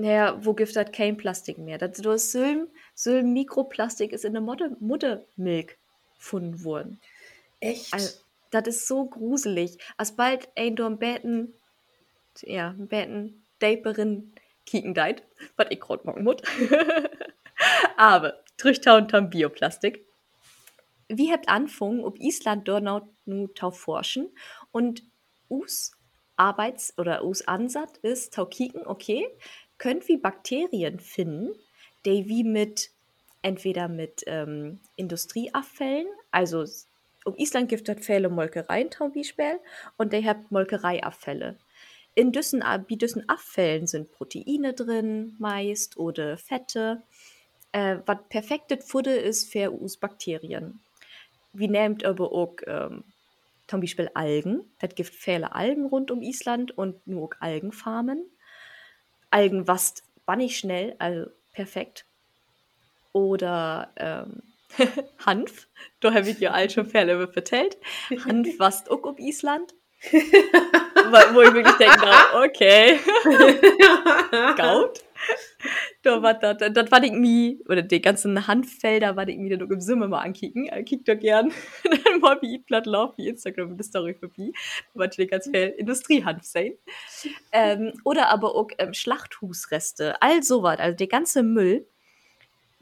[0.00, 1.78] naja, wo gibt das kein Plastik mehr?
[1.78, 5.76] Das, du hast Sylm, Sylm Mikroplastik ist in der Mutter, Muttermilch
[6.16, 7.00] gefunden worden.
[7.60, 7.92] Echt?
[7.92, 8.18] Also,
[8.50, 9.78] das ist so gruselig.
[9.98, 11.52] Als bald ein du am Betten,
[12.42, 14.32] ja, Betten, Daperin
[14.64, 15.22] kicken deit,
[15.56, 16.42] was ich grad morgen mut.
[17.96, 20.04] Aber, Trüchter und tam Bioplastik.
[21.08, 22.84] Wie habt anfangen, ob Island dort
[23.24, 24.28] nu tau forschen
[24.72, 25.02] und
[25.48, 25.92] us
[26.36, 29.26] Arbeits- oder us Ansatz ist, tau kicken, okay,
[29.78, 31.54] könnt wie Bakterien finden,
[32.04, 32.90] die wie mit,
[33.42, 36.64] entweder mit ähm, Industrieabfällen, also
[37.24, 39.58] um Island gibt es viele Molkereien zum Beispiel
[39.96, 41.58] und die habt Molkereiabfälle.
[42.14, 47.02] In diesen, A- wie diesen Abfällen sind Proteine drin meist oder Fette,
[47.72, 50.80] äh, was perfektes Futter ist für us Bakterien.
[51.52, 53.04] Wie nehmt aber auch ähm,
[53.68, 54.64] zum Beispiel Algen.
[54.80, 58.24] Das gibt viele Algen rund um Island und nur auch Algenfarmen.
[59.30, 62.06] Algen wast wannig schnell, also perfekt.
[63.12, 64.42] Oder ähm,
[65.26, 65.68] Hanf.
[66.00, 67.76] Da habe ich ja all schon über vertellt.
[68.24, 69.74] Hanf wast auch um Island.
[70.10, 72.06] Wo ich wirklich denke,
[72.44, 73.00] okay,
[74.56, 75.02] Gaut.
[76.08, 79.80] Da war das, das war mi, oder die ganzen Hanffelder war ich mi dann im
[79.82, 80.66] Sommer mal ankicken.
[80.66, 81.52] Äh, Kick da gern.
[81.84, 84.54] dann mal wie Lauf, wie Instagram, das Story für wie.
[84.94, 86.78] Da war die ganz viel Industriehanf sein.
[87.52, 91.86] Ähm, oder aber auch ähm, Schlachthusreste, all sowas, also der ganze Müll,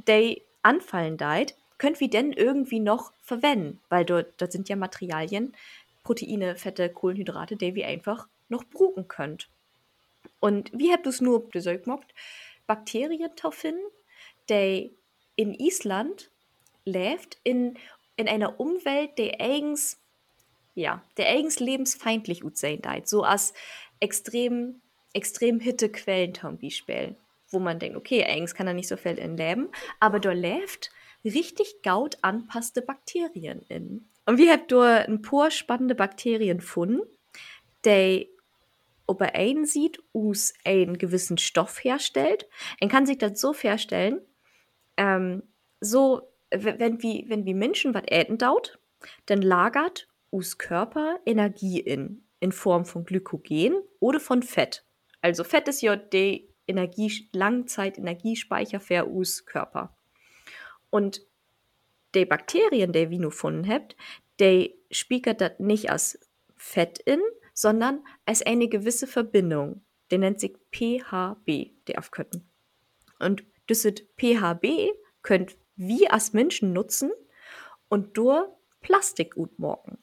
[0.07, 5.53] der anfallen deit, könnt wir denn irgendwie noch verwenden, weil dort, das sind ja Materialien,
[6.05, 9.49] Proteine, Fette, Kohlenhydrate, die wir einfach noch brauchen könnt.
[10.39, 11.89] Und wie habt ihr es nur gesagt
[12.67, 12.93] mockt?
[12.93, 13.85] Bakterien finden,
[14.49, 14.95] die
[15.37, 16.31] in Island
[16.85, 17.79] lebt, in,
[18.17, 19.99] in einer Umwelt, die eigens,
[20.75, 23.09] ja, der eigens lebensfeindlich ut sein deit.
[23.09, 23.55] So als
[24.01, 24.81] extrem,
[25.13, 27.17] extrem Hittequellen zum Beispiel.
[27.51, 29.69] Wo man denkt, okay, eigens kann er nicht so viel in leben,
[30.01, 30.91] aber da lebt
[31.25, 34.09] richtig gaut anpasste Bakterien in.
[34.27, 37.03] Und wie habt ihr ein paar spannende Bakterien gefunden,
[37.85, 38.29] die
[39.07, 42.49] ob er einen sieht, us einen gewissen Stoff herstellt.
[42.81, 44.21] Man kann sich das so vorstellen,
[44.97, 45.43] ähm,
[45.81, 48.79] so, wenn wie, wenn wie Menschen was äten daut,
[49.27, 54.85] dann lagert us Körper Energie in, in Form von Glykogen oder von Fett.
[55.21, 59.97] Also Fett ist ja der Energie, Langzeit-Energiespeicher für us Körper.
[60.91, 61.23] Und
[62.15, 63.97] die Bakterien, die wir gefunden habt,
[64.41, 66.19] die spiegelt das nicht als
[66.57, 67.21] Fett in,
[67.57, 69.83] sondern als eine gewisse Verbindung.
[70.11, 72.49] Der nennt sich PHB, die aufkönnen.
[73.19, 74.93] Und das PHB
[75.23, 77.11] könnt wir als Menschen nutzen
[77.89, 78.47] und durch
[78.83, 79.99] Plastik gut morgen.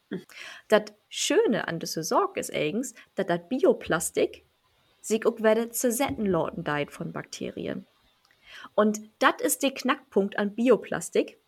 [0.67, 4.45] Das Schöne an dieser Sorge ist eigens, dass das Bioplastik
[4.99, 7.85] sich auch werde zersetzen lauten von Bakterien.
[8.75, 11.39] Und das ist der Knackpunkt an Bioplastik.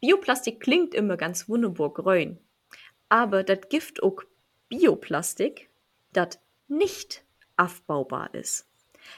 [0.00, 2.38] Bioplastik klingt immer ganz wunderbar grün,
[3.08, 4.22] aber das Gift auch
[4.70, 5.68] Bioplastik,
[6.14, 7.22] das nicht
[7.56, 8.66] abbaubar ist.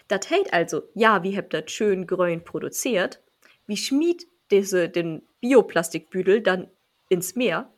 [0.08, 3.20] Das heißt also, ja, wie habt das schön grün produziert,
[3.66, 6.68] wie schmied diese, den Bioplastikbüdel dann
[7.08, 7.70] ins Meer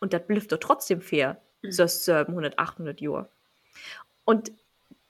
[0.00, 3.28] und das blieft doch trotzdem fair, so 700, 800 Jahre.
[4.24, 4.52] Und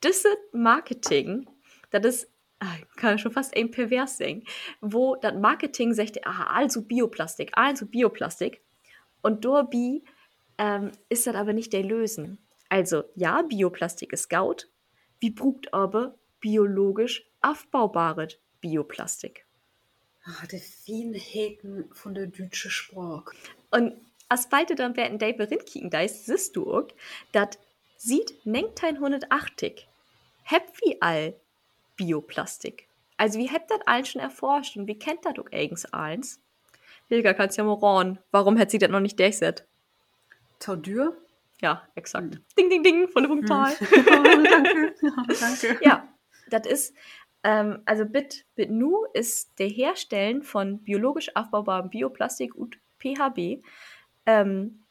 [0.03, 1.49] diese Marketing,
[1.91, 4.45] das ist, ah, kann schon fast ein pervers sein,
[4.81, 8.61] wo das Marketing sagt, ah, also Bioplastik, also Bioplastik.
[9.23, 10.01] Und dabei
[10.59, 12.39] ähm, ist das aber nicht der Lösen.
[12.69, 14.69] Also, ja, Bioplastik ist Gaut,
[15.21, 19.47] wie brugt aber biologisch aufbaubares Bioplastik.
[20.25, 23.35] Ah, der Feinheiten von der deutschen Sprache.
[23.71, 23.95] Und
[24.29, 26.89] als beide dann werden die Berinkigen da ist, siehst du auch,
[27.33, 27.59] dat
[27.97, 29.89] sieht 1980
[30.45, 31.35] heb wie all
[31.97, 32.89] Bioplastik.
[33.17, 36.41] Also wie habt das allen schon erforscht und wie kennt das auch eigens eins?
[37.09, 38.19] Hilga, kannst ja mal ran.
[38.31, 39.68] Warum hat sie das noch nicht durchgesetzt?
[40.59, 41.17] Taudur?
[41.61, 42.41] Ja, exakt.
[42.57, 43.75] Ding, ding, ding, von der Punktal.
[43.81, 44.95] Oh, danke.
[45.41, 45.79] danke.
[45.83, 46.09] ja,
[46.51, 46.95] das ist,
[47.43, 53.63] ähm, also Bit, BitNu ist der Herstellen von biologisch aufbaubarem Bioplastik und PHB
[54.27, 54.85] ähm,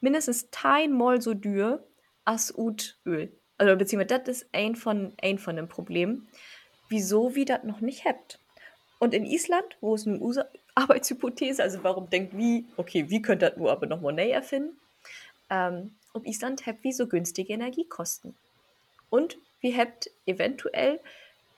[0.00, 0.48] mindestens
[0.90, 1.86] mal so dür
[2.24, 3.32] als ut Öl.
[3.56, 6.26] Also beziehungsweise das ist ein von, ein von dem Problem,
[6.88, 8.40] wieso wir das noch nicht habt.
[8.98, 10.20] Und in Island, wo es eine
[10.74, 14.76] Arbeitshypothese, also warum denkt wie, okay, wie könnt das nur aber noch mal neu erfinden?
[15.54, 18.34] Ähm, ob Island habt wie so günstige Energiekosten.
[19.10, 21.00] Und wir habt eventuell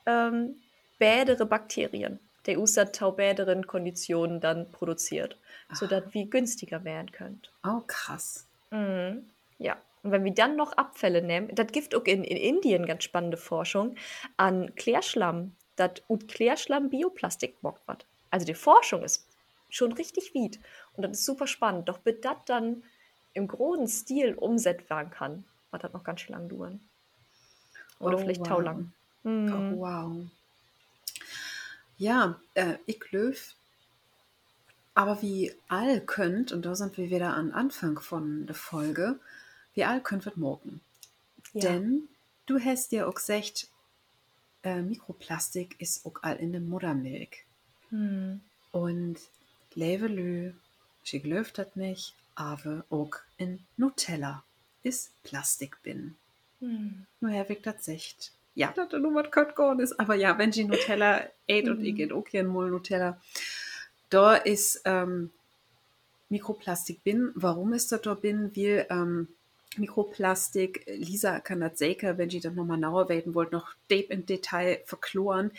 [0.04, 0.60] ähm,
[0.98, 5.38] bädere Bakterien, der Usa taubäderen Konditionen dann produziert,
[5.72, 7.50] sodass wir günstiger werden könnt.
[7.64, 8.46] Oh, krass.
[8.70, 9.30] Mhm.
[9.58, 9.76] Ja.
[10.02, 13.36] Und wenn wir dann noch Abfälle nehmen, das gibt auch in, in Indien ganz spannende
[13.36, 13.96] Forschung
[14.36, 18.06] an Klärschlamm, das und Klärschlamm Bioplastik mockt wird.
[18.30, 19.26] Also die Forschung ist
[19.68, 20.60] schon richtig weit
[20.94, 21.88] und das ist super spannend.
[21.88, 22.84] Doch bis das dann
[23.36, 26.80] im großen Stil umsetzt werden kann, wird das noch ganz schön lang dauern.
[27.98, 28.48] Oder Oh, vielleicht wow.
[28.48, 28.92] taulang.
[29.24, 29.52] Mhm.
[29.52, 30.26] Oh, wow.
[31.98, 33.54] Ja, äh, ich löw.
[34.94, 39.18] Aber wie all könnt, und da sind wir wieder an Anfang von der Folge,
[39.74, 40.80] wie all könnt wird morgen.
[41.52, 41.60] Ja.
[41.70, 42.08] Denn
[42.46, 43.68] du hast ja auch gesagt,
[44.62, 47.44] äh, Mikroplastik ist auch all in der Muttermilch.
[47.90, 48.40] Mhm.
[48.72, 49.18] Und
[49.74, 50.52] Levelö,
[51.04, 54.44] ich glaub das nicht, aber auch in Nutella
[54.82, 56.14] ist Plastik bin.
[56.60, 57.06] Mhm.
[57.20, 58.32] Nur Herr Weg das sagt.
[58.54, 59.98] Ja, das ist nur was könnt gar ist.
[59.98, 63.20] Aber ja, wenn sie Nutella ät und ich ät auch gerne mal Nutella,
[64.08, 65.30] da ist ähm,
[66.28, 67.32] Mikroplastik bin.
[67.34, 68.54] Warum ist das da bin?
[68.54, 69.28] Weil ähm,
[69.76, 74.24] Mikroplastik, Lisa kann das sicher, wenn sie das nochmal genauer werden wollt, noch deep im
[74.24, 75.50] Detail verkloren.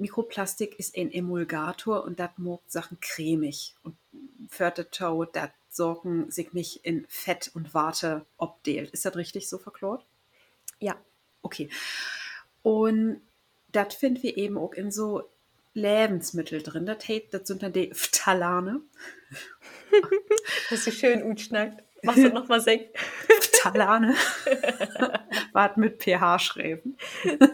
[0.00, 3.96] Mikroplastik ist ein Emulgator und das macht Sachen cremig und
[4.48, 8.90] fördert Tau, das Sorgen sich nicht in Fett und Warte obdelt.
[8.90, 10.04] Ist das richtig so verklort?
[10.80, 10.96] Ja.
[11.42, 11.68] Okay.
[12.62, 13.20] Und
[13.72, 15.30] das finden wir eben auch in so
[15.74, 16.86] Lebensmittel drin.
[16.86, 16.98] Das,
[17.30, 18.80] das sind dann die Phthalane.
[20.70, 21.82] Das ist schön utschnackt.
[22.04, 22.86] Machst du noch mal singen?
[23.40, 24.14] Phthalane.
[25.52, 26.96] Wart mit pH schreiben.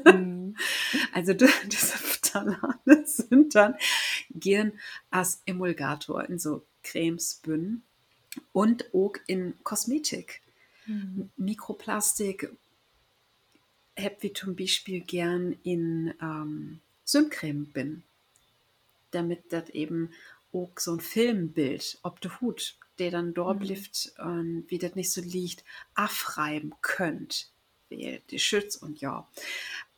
[0.04, 0.56] Mhm.
[1.12, 1.96] Also d- diese
[2.44, 3.76] Phthalane sind dann
[4.30, 4.72] gern
[5.10, 7.82] als Emulgator in so Cremes, Bünden
[8.52, 10.42] und auch in Kosmetik.
[10.86, 11.30] Mhm.
[11.36, 12.50] Mikroplastik
[13.98, 18.02] hab wie zum Beispiel gern in ähm, Sündcreme bin,
[19.10, 20.10] damit das eben
[20.52, 23.60] auch so ein Filmbild ob der Hut, der dann dort Mhm.
[23.60, 27.50] blifft und wie das nicht so liegt, abreiben könnt,
[27.90, 29.26] die schützt und ja.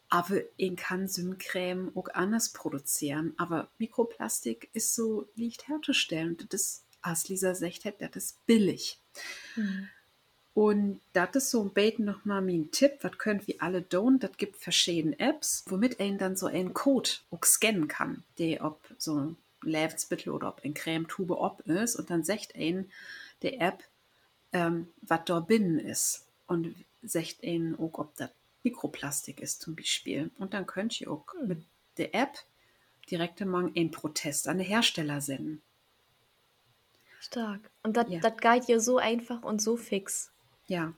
[0.09, 6.61] Aber ich kann Sündcreme auch anders produzieren, aber Mikroplastik ist so leicht herzustellen und das
[6.61, 8.99] ist, als Lisa sagt, das ist billig.
[9.57, 9.89] Mhm.
[10.55, 14.19] Und das ist so ein Beten nochmal mein Tipp, was könnt wir alle tun.
[14.19, 18.83] Das gibt verschiedene Apps, womit ein dann so einen Code auch scannen kann, der ob
[18.99, 22.91] so ein Lebensmittel oder ob ein Cremetube ob ist und dann sagt ein
[23.43, 23.85] der App,
[24.53, 28.31] ähm, was da binnen ist und sagt ein auch, ob das
[28.69, 30.31] Mikroplastik ist zum Beispiel.
[30.39, 31.49] Und dann könnt ihr auch Hm.
[31.49, 31.63] mit
[31.97, 32.35] der App
[33.11, 35.63] direkt mal einen Protest an den Hersteller senden.
[37.21, 37.61] Stark.
[37.83, 38.21] Und das Ja.
[38.31, 40.31] geht ja so einfach und so fix.
[40.67, 40.93] Ja,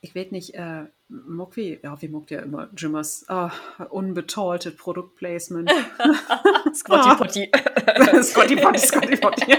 [0.00, 3.50] ich weiß nicht, äh, mag wie, ja, wie mag ja immer Jimmers ah,
[3.90, 5.68] unbetaltes Produktplacement.
[6.74, 7.50] Squatty Potty.
[8.22, 9.56] Scotty Potty, Scotty Potty.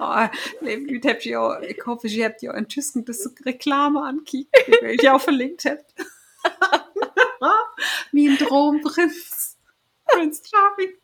[0.00, 0.26] oh,
[0.60, 4.54] liebe Leute, habt ihr auch, ich hoffe, ihr habt ja ein Tüsken das Reklame ankickt,
[4.82, 5.92] die ihr auch verlinkt habt.
[8.16, 9.58] Wie ein Dromprinz.
[10.06, 10.94] Prince Charming.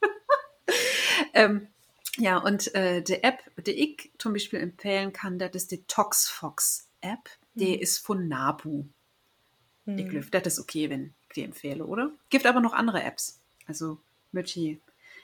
[1.34, 1.68] ähm,
[2.16, 6.88] ja, und äh, die App, die ich zum Beispiel empfehlen kann, das ist die ToxFox
[7.02, 7.28] App.
[7.54, 7.82] Die Mhm.
[7.82, 8.86] ist von Nabu.
[9.84, 10.08] Ich Mhm.
[10.08, 12.12] glaube, das ist okay, wenn ich die empfehle, oder?
[12.30, 13.40] Gibt aber noch andere Apps.
[13.66, 13.98] Also,
[14.32, 14.80] Mütti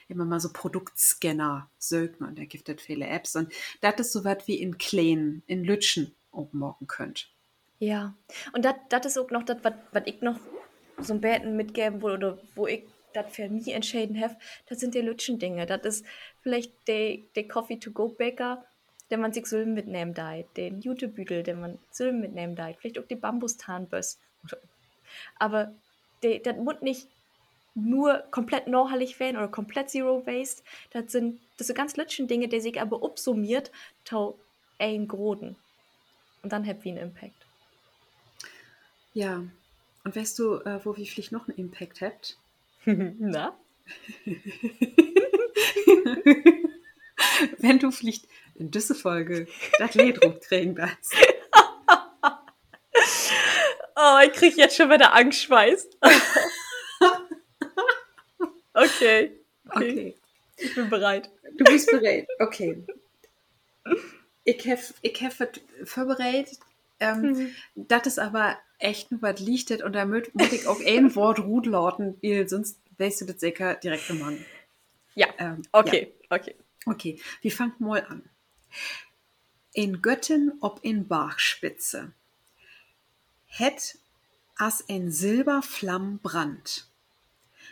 [0.09, 3.35] immer mal so Produktscanner sögen und da gibt es viele Apps.
[3.35, 7.31] Und das ist so was wie in Kleinen, in Lütschen aufmachen könnt.
[7.79, 8.15] Ja.
[8.53, 10.39] Und das ist auch noch das, was ich noch
[11.01, 12.83] so ein Beten mitgeben will oder wo ich
[13.13, 14.35] das für mich entschieden habe,
[14.67, 15.65] das sind die lütschen Dinge.
[15.65, 16.05] Das ist
[16.41, 18.63] vielleicht der der Coffee-to-go-Bäcker,
[19.09, 23.07] den man sich so mitnehmen darf, den Jutebüdel, den man so mitnehmen darf, vielleicht auch
[23.07, 24.19] die Bambustarnböss.
[25.37, 25.73] Aber
[26.21, 27.07] das muss nicht
[27.75, 30.63] nur komplett nachhaltig werden oder komplett Zero Waste.
[30.91, 33.71] Das sind, sind ganz lütschen Dinge, die sich aber upsummiert,
[34.05, 34.37] tau
[34.77, 35.55] ein Groden.
[36.41, 37.45] Und dann habt ihr einen Impact.
[39.13, 39.43] Ja.
[40.09, 42.35] Und weißt du, äh, wo wir vielleicht noch einen Impact habt?
[42.85, 43.55] Na?
[47.59, 49.45] Wenn du vielleicht in diese Folge
[49.77, 51.13] das Lied rumkriegen darfst.
[54.01, 55.89] Oh, ich krieg jetzt schon wieder Angstschweiß.
[58.73, 58.73] Okay.
[58.73, 59.31] okay.
[59.65, 60.15] Okay.
[60.55, 61.29] Ich bin bereit.
[61.57, 62.25] Du bist bereit.
[62.39, 62.81] Okay.
[64.45, 65.33] Ich habe ich hab
[65.83, 66.59] vorbereitet.
[67.01, 67.55] Ähm, Mhm.
[67.75, 71.65] Das ist aber echt nur was lichtet und damit muss ich auch ein Wort gut
[71.65, 74.37] lauten, weil sonst weißt du das sicher direkt gemacht.
[75.15, 75.27] Ja.
[75.37, 76.55] Ähm, Okay, okay.
[76.57, 76.91] Ja.
[76.93, 78.23] Okay, wir fangen mal an.
[79.73, 82.13] In Götten ob in Bachspitze.
[83.47, 83.97] Het
[84.55, 86.89] as ein Silberflamm brandt.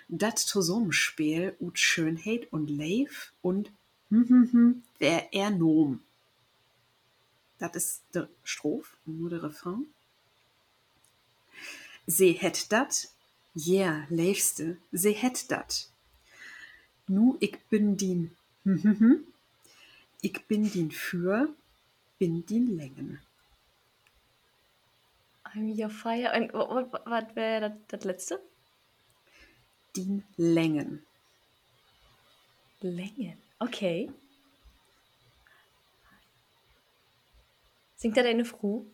[0.07, 3.71] Dat Zusammenspiel ut Schönheit und Leif und
[4.09, 6.01] hm, hm, hm, wer er nom.
[7.59, 9.87] Das ist der Stroph, nur der Refrain.
[12.07, 13.13] Se het dat,
[13.51, 15.91] ja, leifste, se het dat.
[17.05, 19.15] Nu, ich bin din, hm, hm, hm.
[20.21, 21.53] ich bin din für,
[22.17, 23.19] bin din Längen.
[25.53, 26.31] I'm your fire.
[26.33, 28.39] Und was wäre das, letzte?
[29.95, 31.05] Din Längen.
[32.81, 33.37] Längen.
[33.59, 34.11] Okay.
[37.95, 38.85] Singt da deine Frau?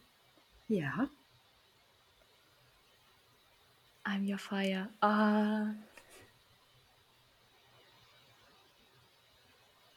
[0.67, 1.09] Ja,
[4.05, 4.89] I'm your fire.
[5.01, 5.73] Ah.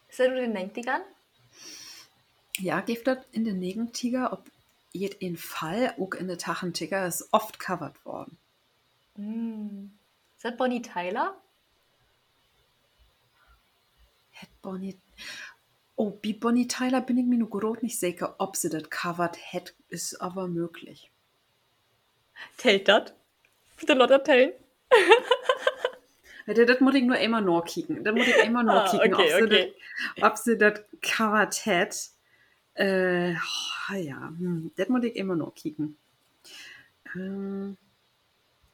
[0.09, 1.03] Ist das nur den 90ern?
[2.59, 4.51] ja, gibt das in den Negentiger, ob
[4.93, 8.39] jet in Fall, auch in der Tachentiger, ist oft covered worden.
[9.17, 9.91] Mm.
[10.37, 11.37] Ist das Bonnie Tyler?
[14.31, 14.99] Het Bonnie.
[15.97, 19.39] Oh, bei Bonnie Tyler bin ich mir nur groß nicht sicher, ob sie das covered
[19.53, 21.11] hat, ist aber möglich.
[22.59, 23.15] Tellt das?
[23.79, 24.53] Bitte noch erzählen.
[26.47, 28.05] Ja, Das muss ich nur einmal nachkicken.
[28.05, 29.75] Das muss ich einmal Ah, nachkicken, okay, ob, sie okay.
[30.17, 32.11] das, ob sie das covered hat.
[32.75, 33.35] Äh,
[33.91, 35.97] oh, ja, hm, das muss ich immer noch kicken.
[37.15, 37.77] Ähm,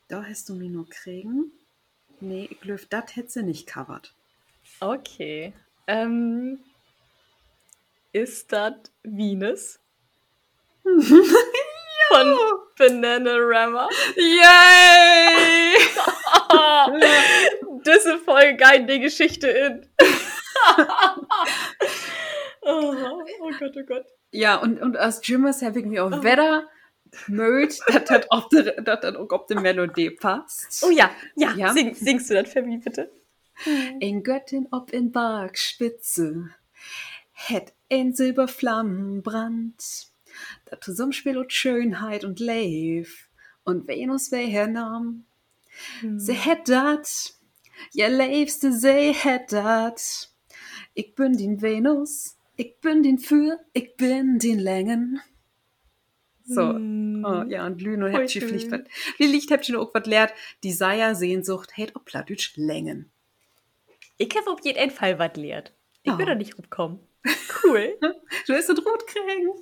[0.09, 1.51] da hast du mich noch kriegen.
[2.21, 4.13] Nee, ich glaube, das hätte sie nicht covered.
[4.81, 5.53] Okay.
[5.87, 6.59] Ähm,
[8.13, 9.79] ist das Venus?
[10.85, 12.37] Von
[12.83, 13.89] Bananarama?
[14.17, 15.75] Yay!
[17.85, 19.87] das ist voll geil, die Geschichte in.
[22.63, 22.95] oh,
[23.41, 24.07] oh Gott, oh Gott.
[24.33, 26.69] Ja, und, und als Jimmers habe ich mir auch wieder
[27.29, 28.49] mögt, dass das auf
[29.47, 30.83] die Melodie passt.
[30.85, 31.73] Oh ja, ja, Ja.
[31.73, 33.13] Sing, singst du das für mich bitte?
[34.01, 36.51] In Göttin ob in Bergspitze,
[37.33, 40.12] het ein Silberflammenbrand.
[40.67, 43.29] Das Zusammenspiel und Schönheit und Leif
[43.65, 45.25] und Venus wer hernahm.
[46.17, 47.35] Se het dat,
[47.93, 50.29] ja leifste se het dat.
[50.95, 55.21] Ich bin den Venus, ich bin den für, ich bin den Längen.
[56.45, 56.75] So.
[56.75, 57.25] Hm.
[57.25, 58.81] Oh, ja, und Lüno Voll habt ihr vielleicht was.
[59.17, 60.35] Wie Licht habt ihr auch was lehrt?
[60.65, 63.11] Die Seiersehnsucht hält ob Plattdeutsch Längen.
[64.19, 65.73] Ich habe auf jeden Fall was lehrt.
[66.03, 66.17] Ich Ja.
[66.17, 66.99] bin doch nicht rumkommen.
[67.63, 67.99] Cool.
[68.47, 69.53] Du hast das rot kriegen.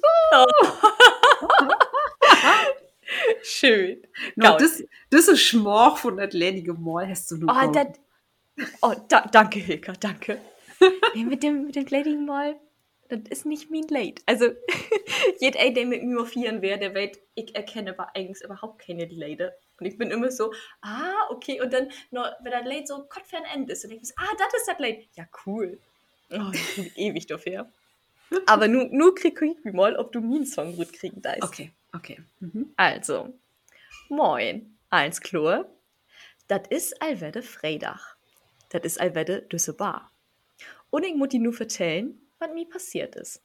[3.43, 4.03] Schön.
[4.37, 7.89] No, das, das ist Schmorch von das ledige Mal hast du nur Oh, das.
[8.81, 10.41] Oh, da, danke, Hilka, danke.
[11.15, 12.57] nee, mit dem, mit dem Glading Mall,
[13.09, 14.23] das ist nicht mein Late.
[14.27, 14.47] Also,
[15.41, 19.55] jeder, der mit mir vieren wäre, der weiß, ich erkenne aber eigentlich überhaupt keine Late.
[19.79, 20.53] Und ich bin immer so,
[20.83, 24.35] ah, okay, und dann, wenn das Late so Gott End ist, und ich so, ah,
[24.39, 25.05] das ist das Late.
[25.15, 25.79] Ja, cool.
[26.31, 27.73] Oh, ich bin ewig dafür.
[28.47, 31.43] Aber nur, nur krieg ich mal, ob du meinen Song gut kriegen darfst.
[31.43, 32.21] Okay, okay.
[32.39, 32.73] Mhm.
[32.77, 33.35] Also,
[34.09, 35.69] moin, eins Klur.
[36.47, 38.17] Das ist allwette Freitag.
[38.71, 40.11] Das ist allwette düsse Bar.
[40.91, 43.43] Und ich muss dir nur vertellen, was mir passiert ist.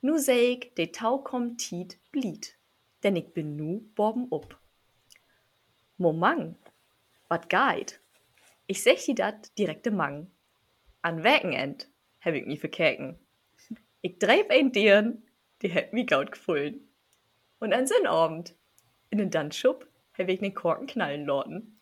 [0.00, 2.56] Nu seh ich, de Tau kommt tiet blied.
[3.02, 4.58] Denn ich bin nu borben up.
[5.96, 6.56] Momang,
[7.28, 8.00] wat geit?
[8.66, 10.30] Ich sech die dat direkte Mang.
[11.06, 11.88] An Wochenend
[12.20, 13.16] hab ich mi verkäken.
[14.00, 15.22] Ich dreib ein Dirn,
[15.62, 16.80] die hätt mi gaut gefullen.
[17.60, 18.56] Und an Sinnabend,
[19.10, 19.86] in den Danschub,
[20.18, 21.80] hab ich den Korken knallen lorten.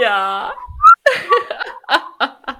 [0.00, 0.54] Ja.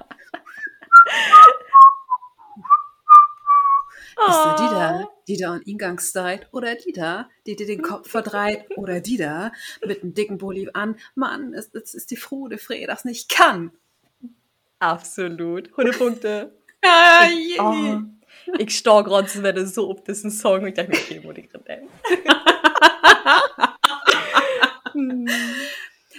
[4.27, 6.53] Ist da die da, die da an Ingang steigt?
[6.53, 8.67] Oder die da, die dir den Kopf verdreht?
[8.77, 9.51] Oder die da,
[9.83, 10.99] mit einem dicken Bulli an?
[11.15, 13.71] Mann, es, es ist die Froh, der Frey das nicht kann.
[14.91, 15.69] Absolut.
[15.71, 16.55] 100 Punkte.
[16.87, 17.99] Ah, Ich, oh,
[18.59, 21.41] ich stor gerade so, wenn so ob das ein Song und ich dachte mir, okay,
[21.41, 21.89] ich drin
[24.93, 25.27] Hm.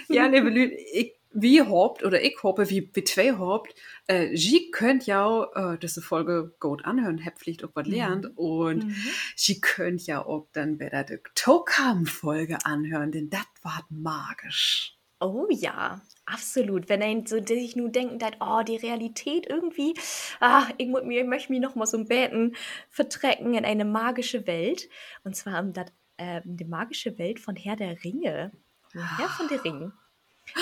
[0.09, 3.75] Ja, liebe Leute, ich, wie hofft, oder ich hoffe, wie wie zwei hofft,
[4.07, 8.29] äh, Sie könnt ja äh, diese Folge gut anhören, habt vielleicht auch was lernt.
[8.35, 8.95] Und Mhm.
[9.37, 14.96] Sie könnt ja auch dann bei der Tokam-Folge anhören, denn das war magisch.
[15.19, 16.89] Oh ja, absolut.
[16.89, 19.95] Wenn ein so sich nur denken dat oh die Realität irgendwie
[20.39, 22.55] ah, ich ich möchte mich noch mal so beten
[22.89, 24.89] vertrecken in eine magische Welt
[25.23, 28.51] und zwar um dat ähm, die magische Welt von Herr der Ringe.
[28.93, 29.91] Herr von der Ringe.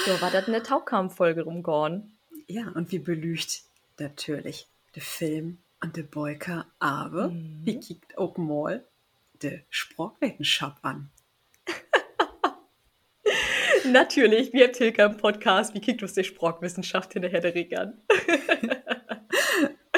[0.05, 2.17] Da war das eine Taukampffolge rumgegangen.
[2.47, 3.63] Ja, und wie belügt
[3.99, 7.61] natürlich der Film und der Boyka, aber Mhm.
[7.63, 8.83] wie kickt auch mal
[9.41, 11.09] der Sprachwissenschaft an.
[13.91, 18.01] Natürlich, wir Tilka im Podcast, wie kickt uns die Sprachwissenschaft in der an?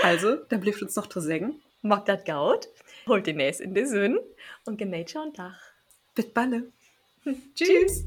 [0.04, 2.70] Also, dann bleibt uns noch zu sagen, Mag dat gaut,
[3.08, 4.20] holt den Näs in den Sinn
[4.66, 5.60] und genature und Dach.
[6.16, 6.72] bis balle.
[7.56, 8.06] Tschüss.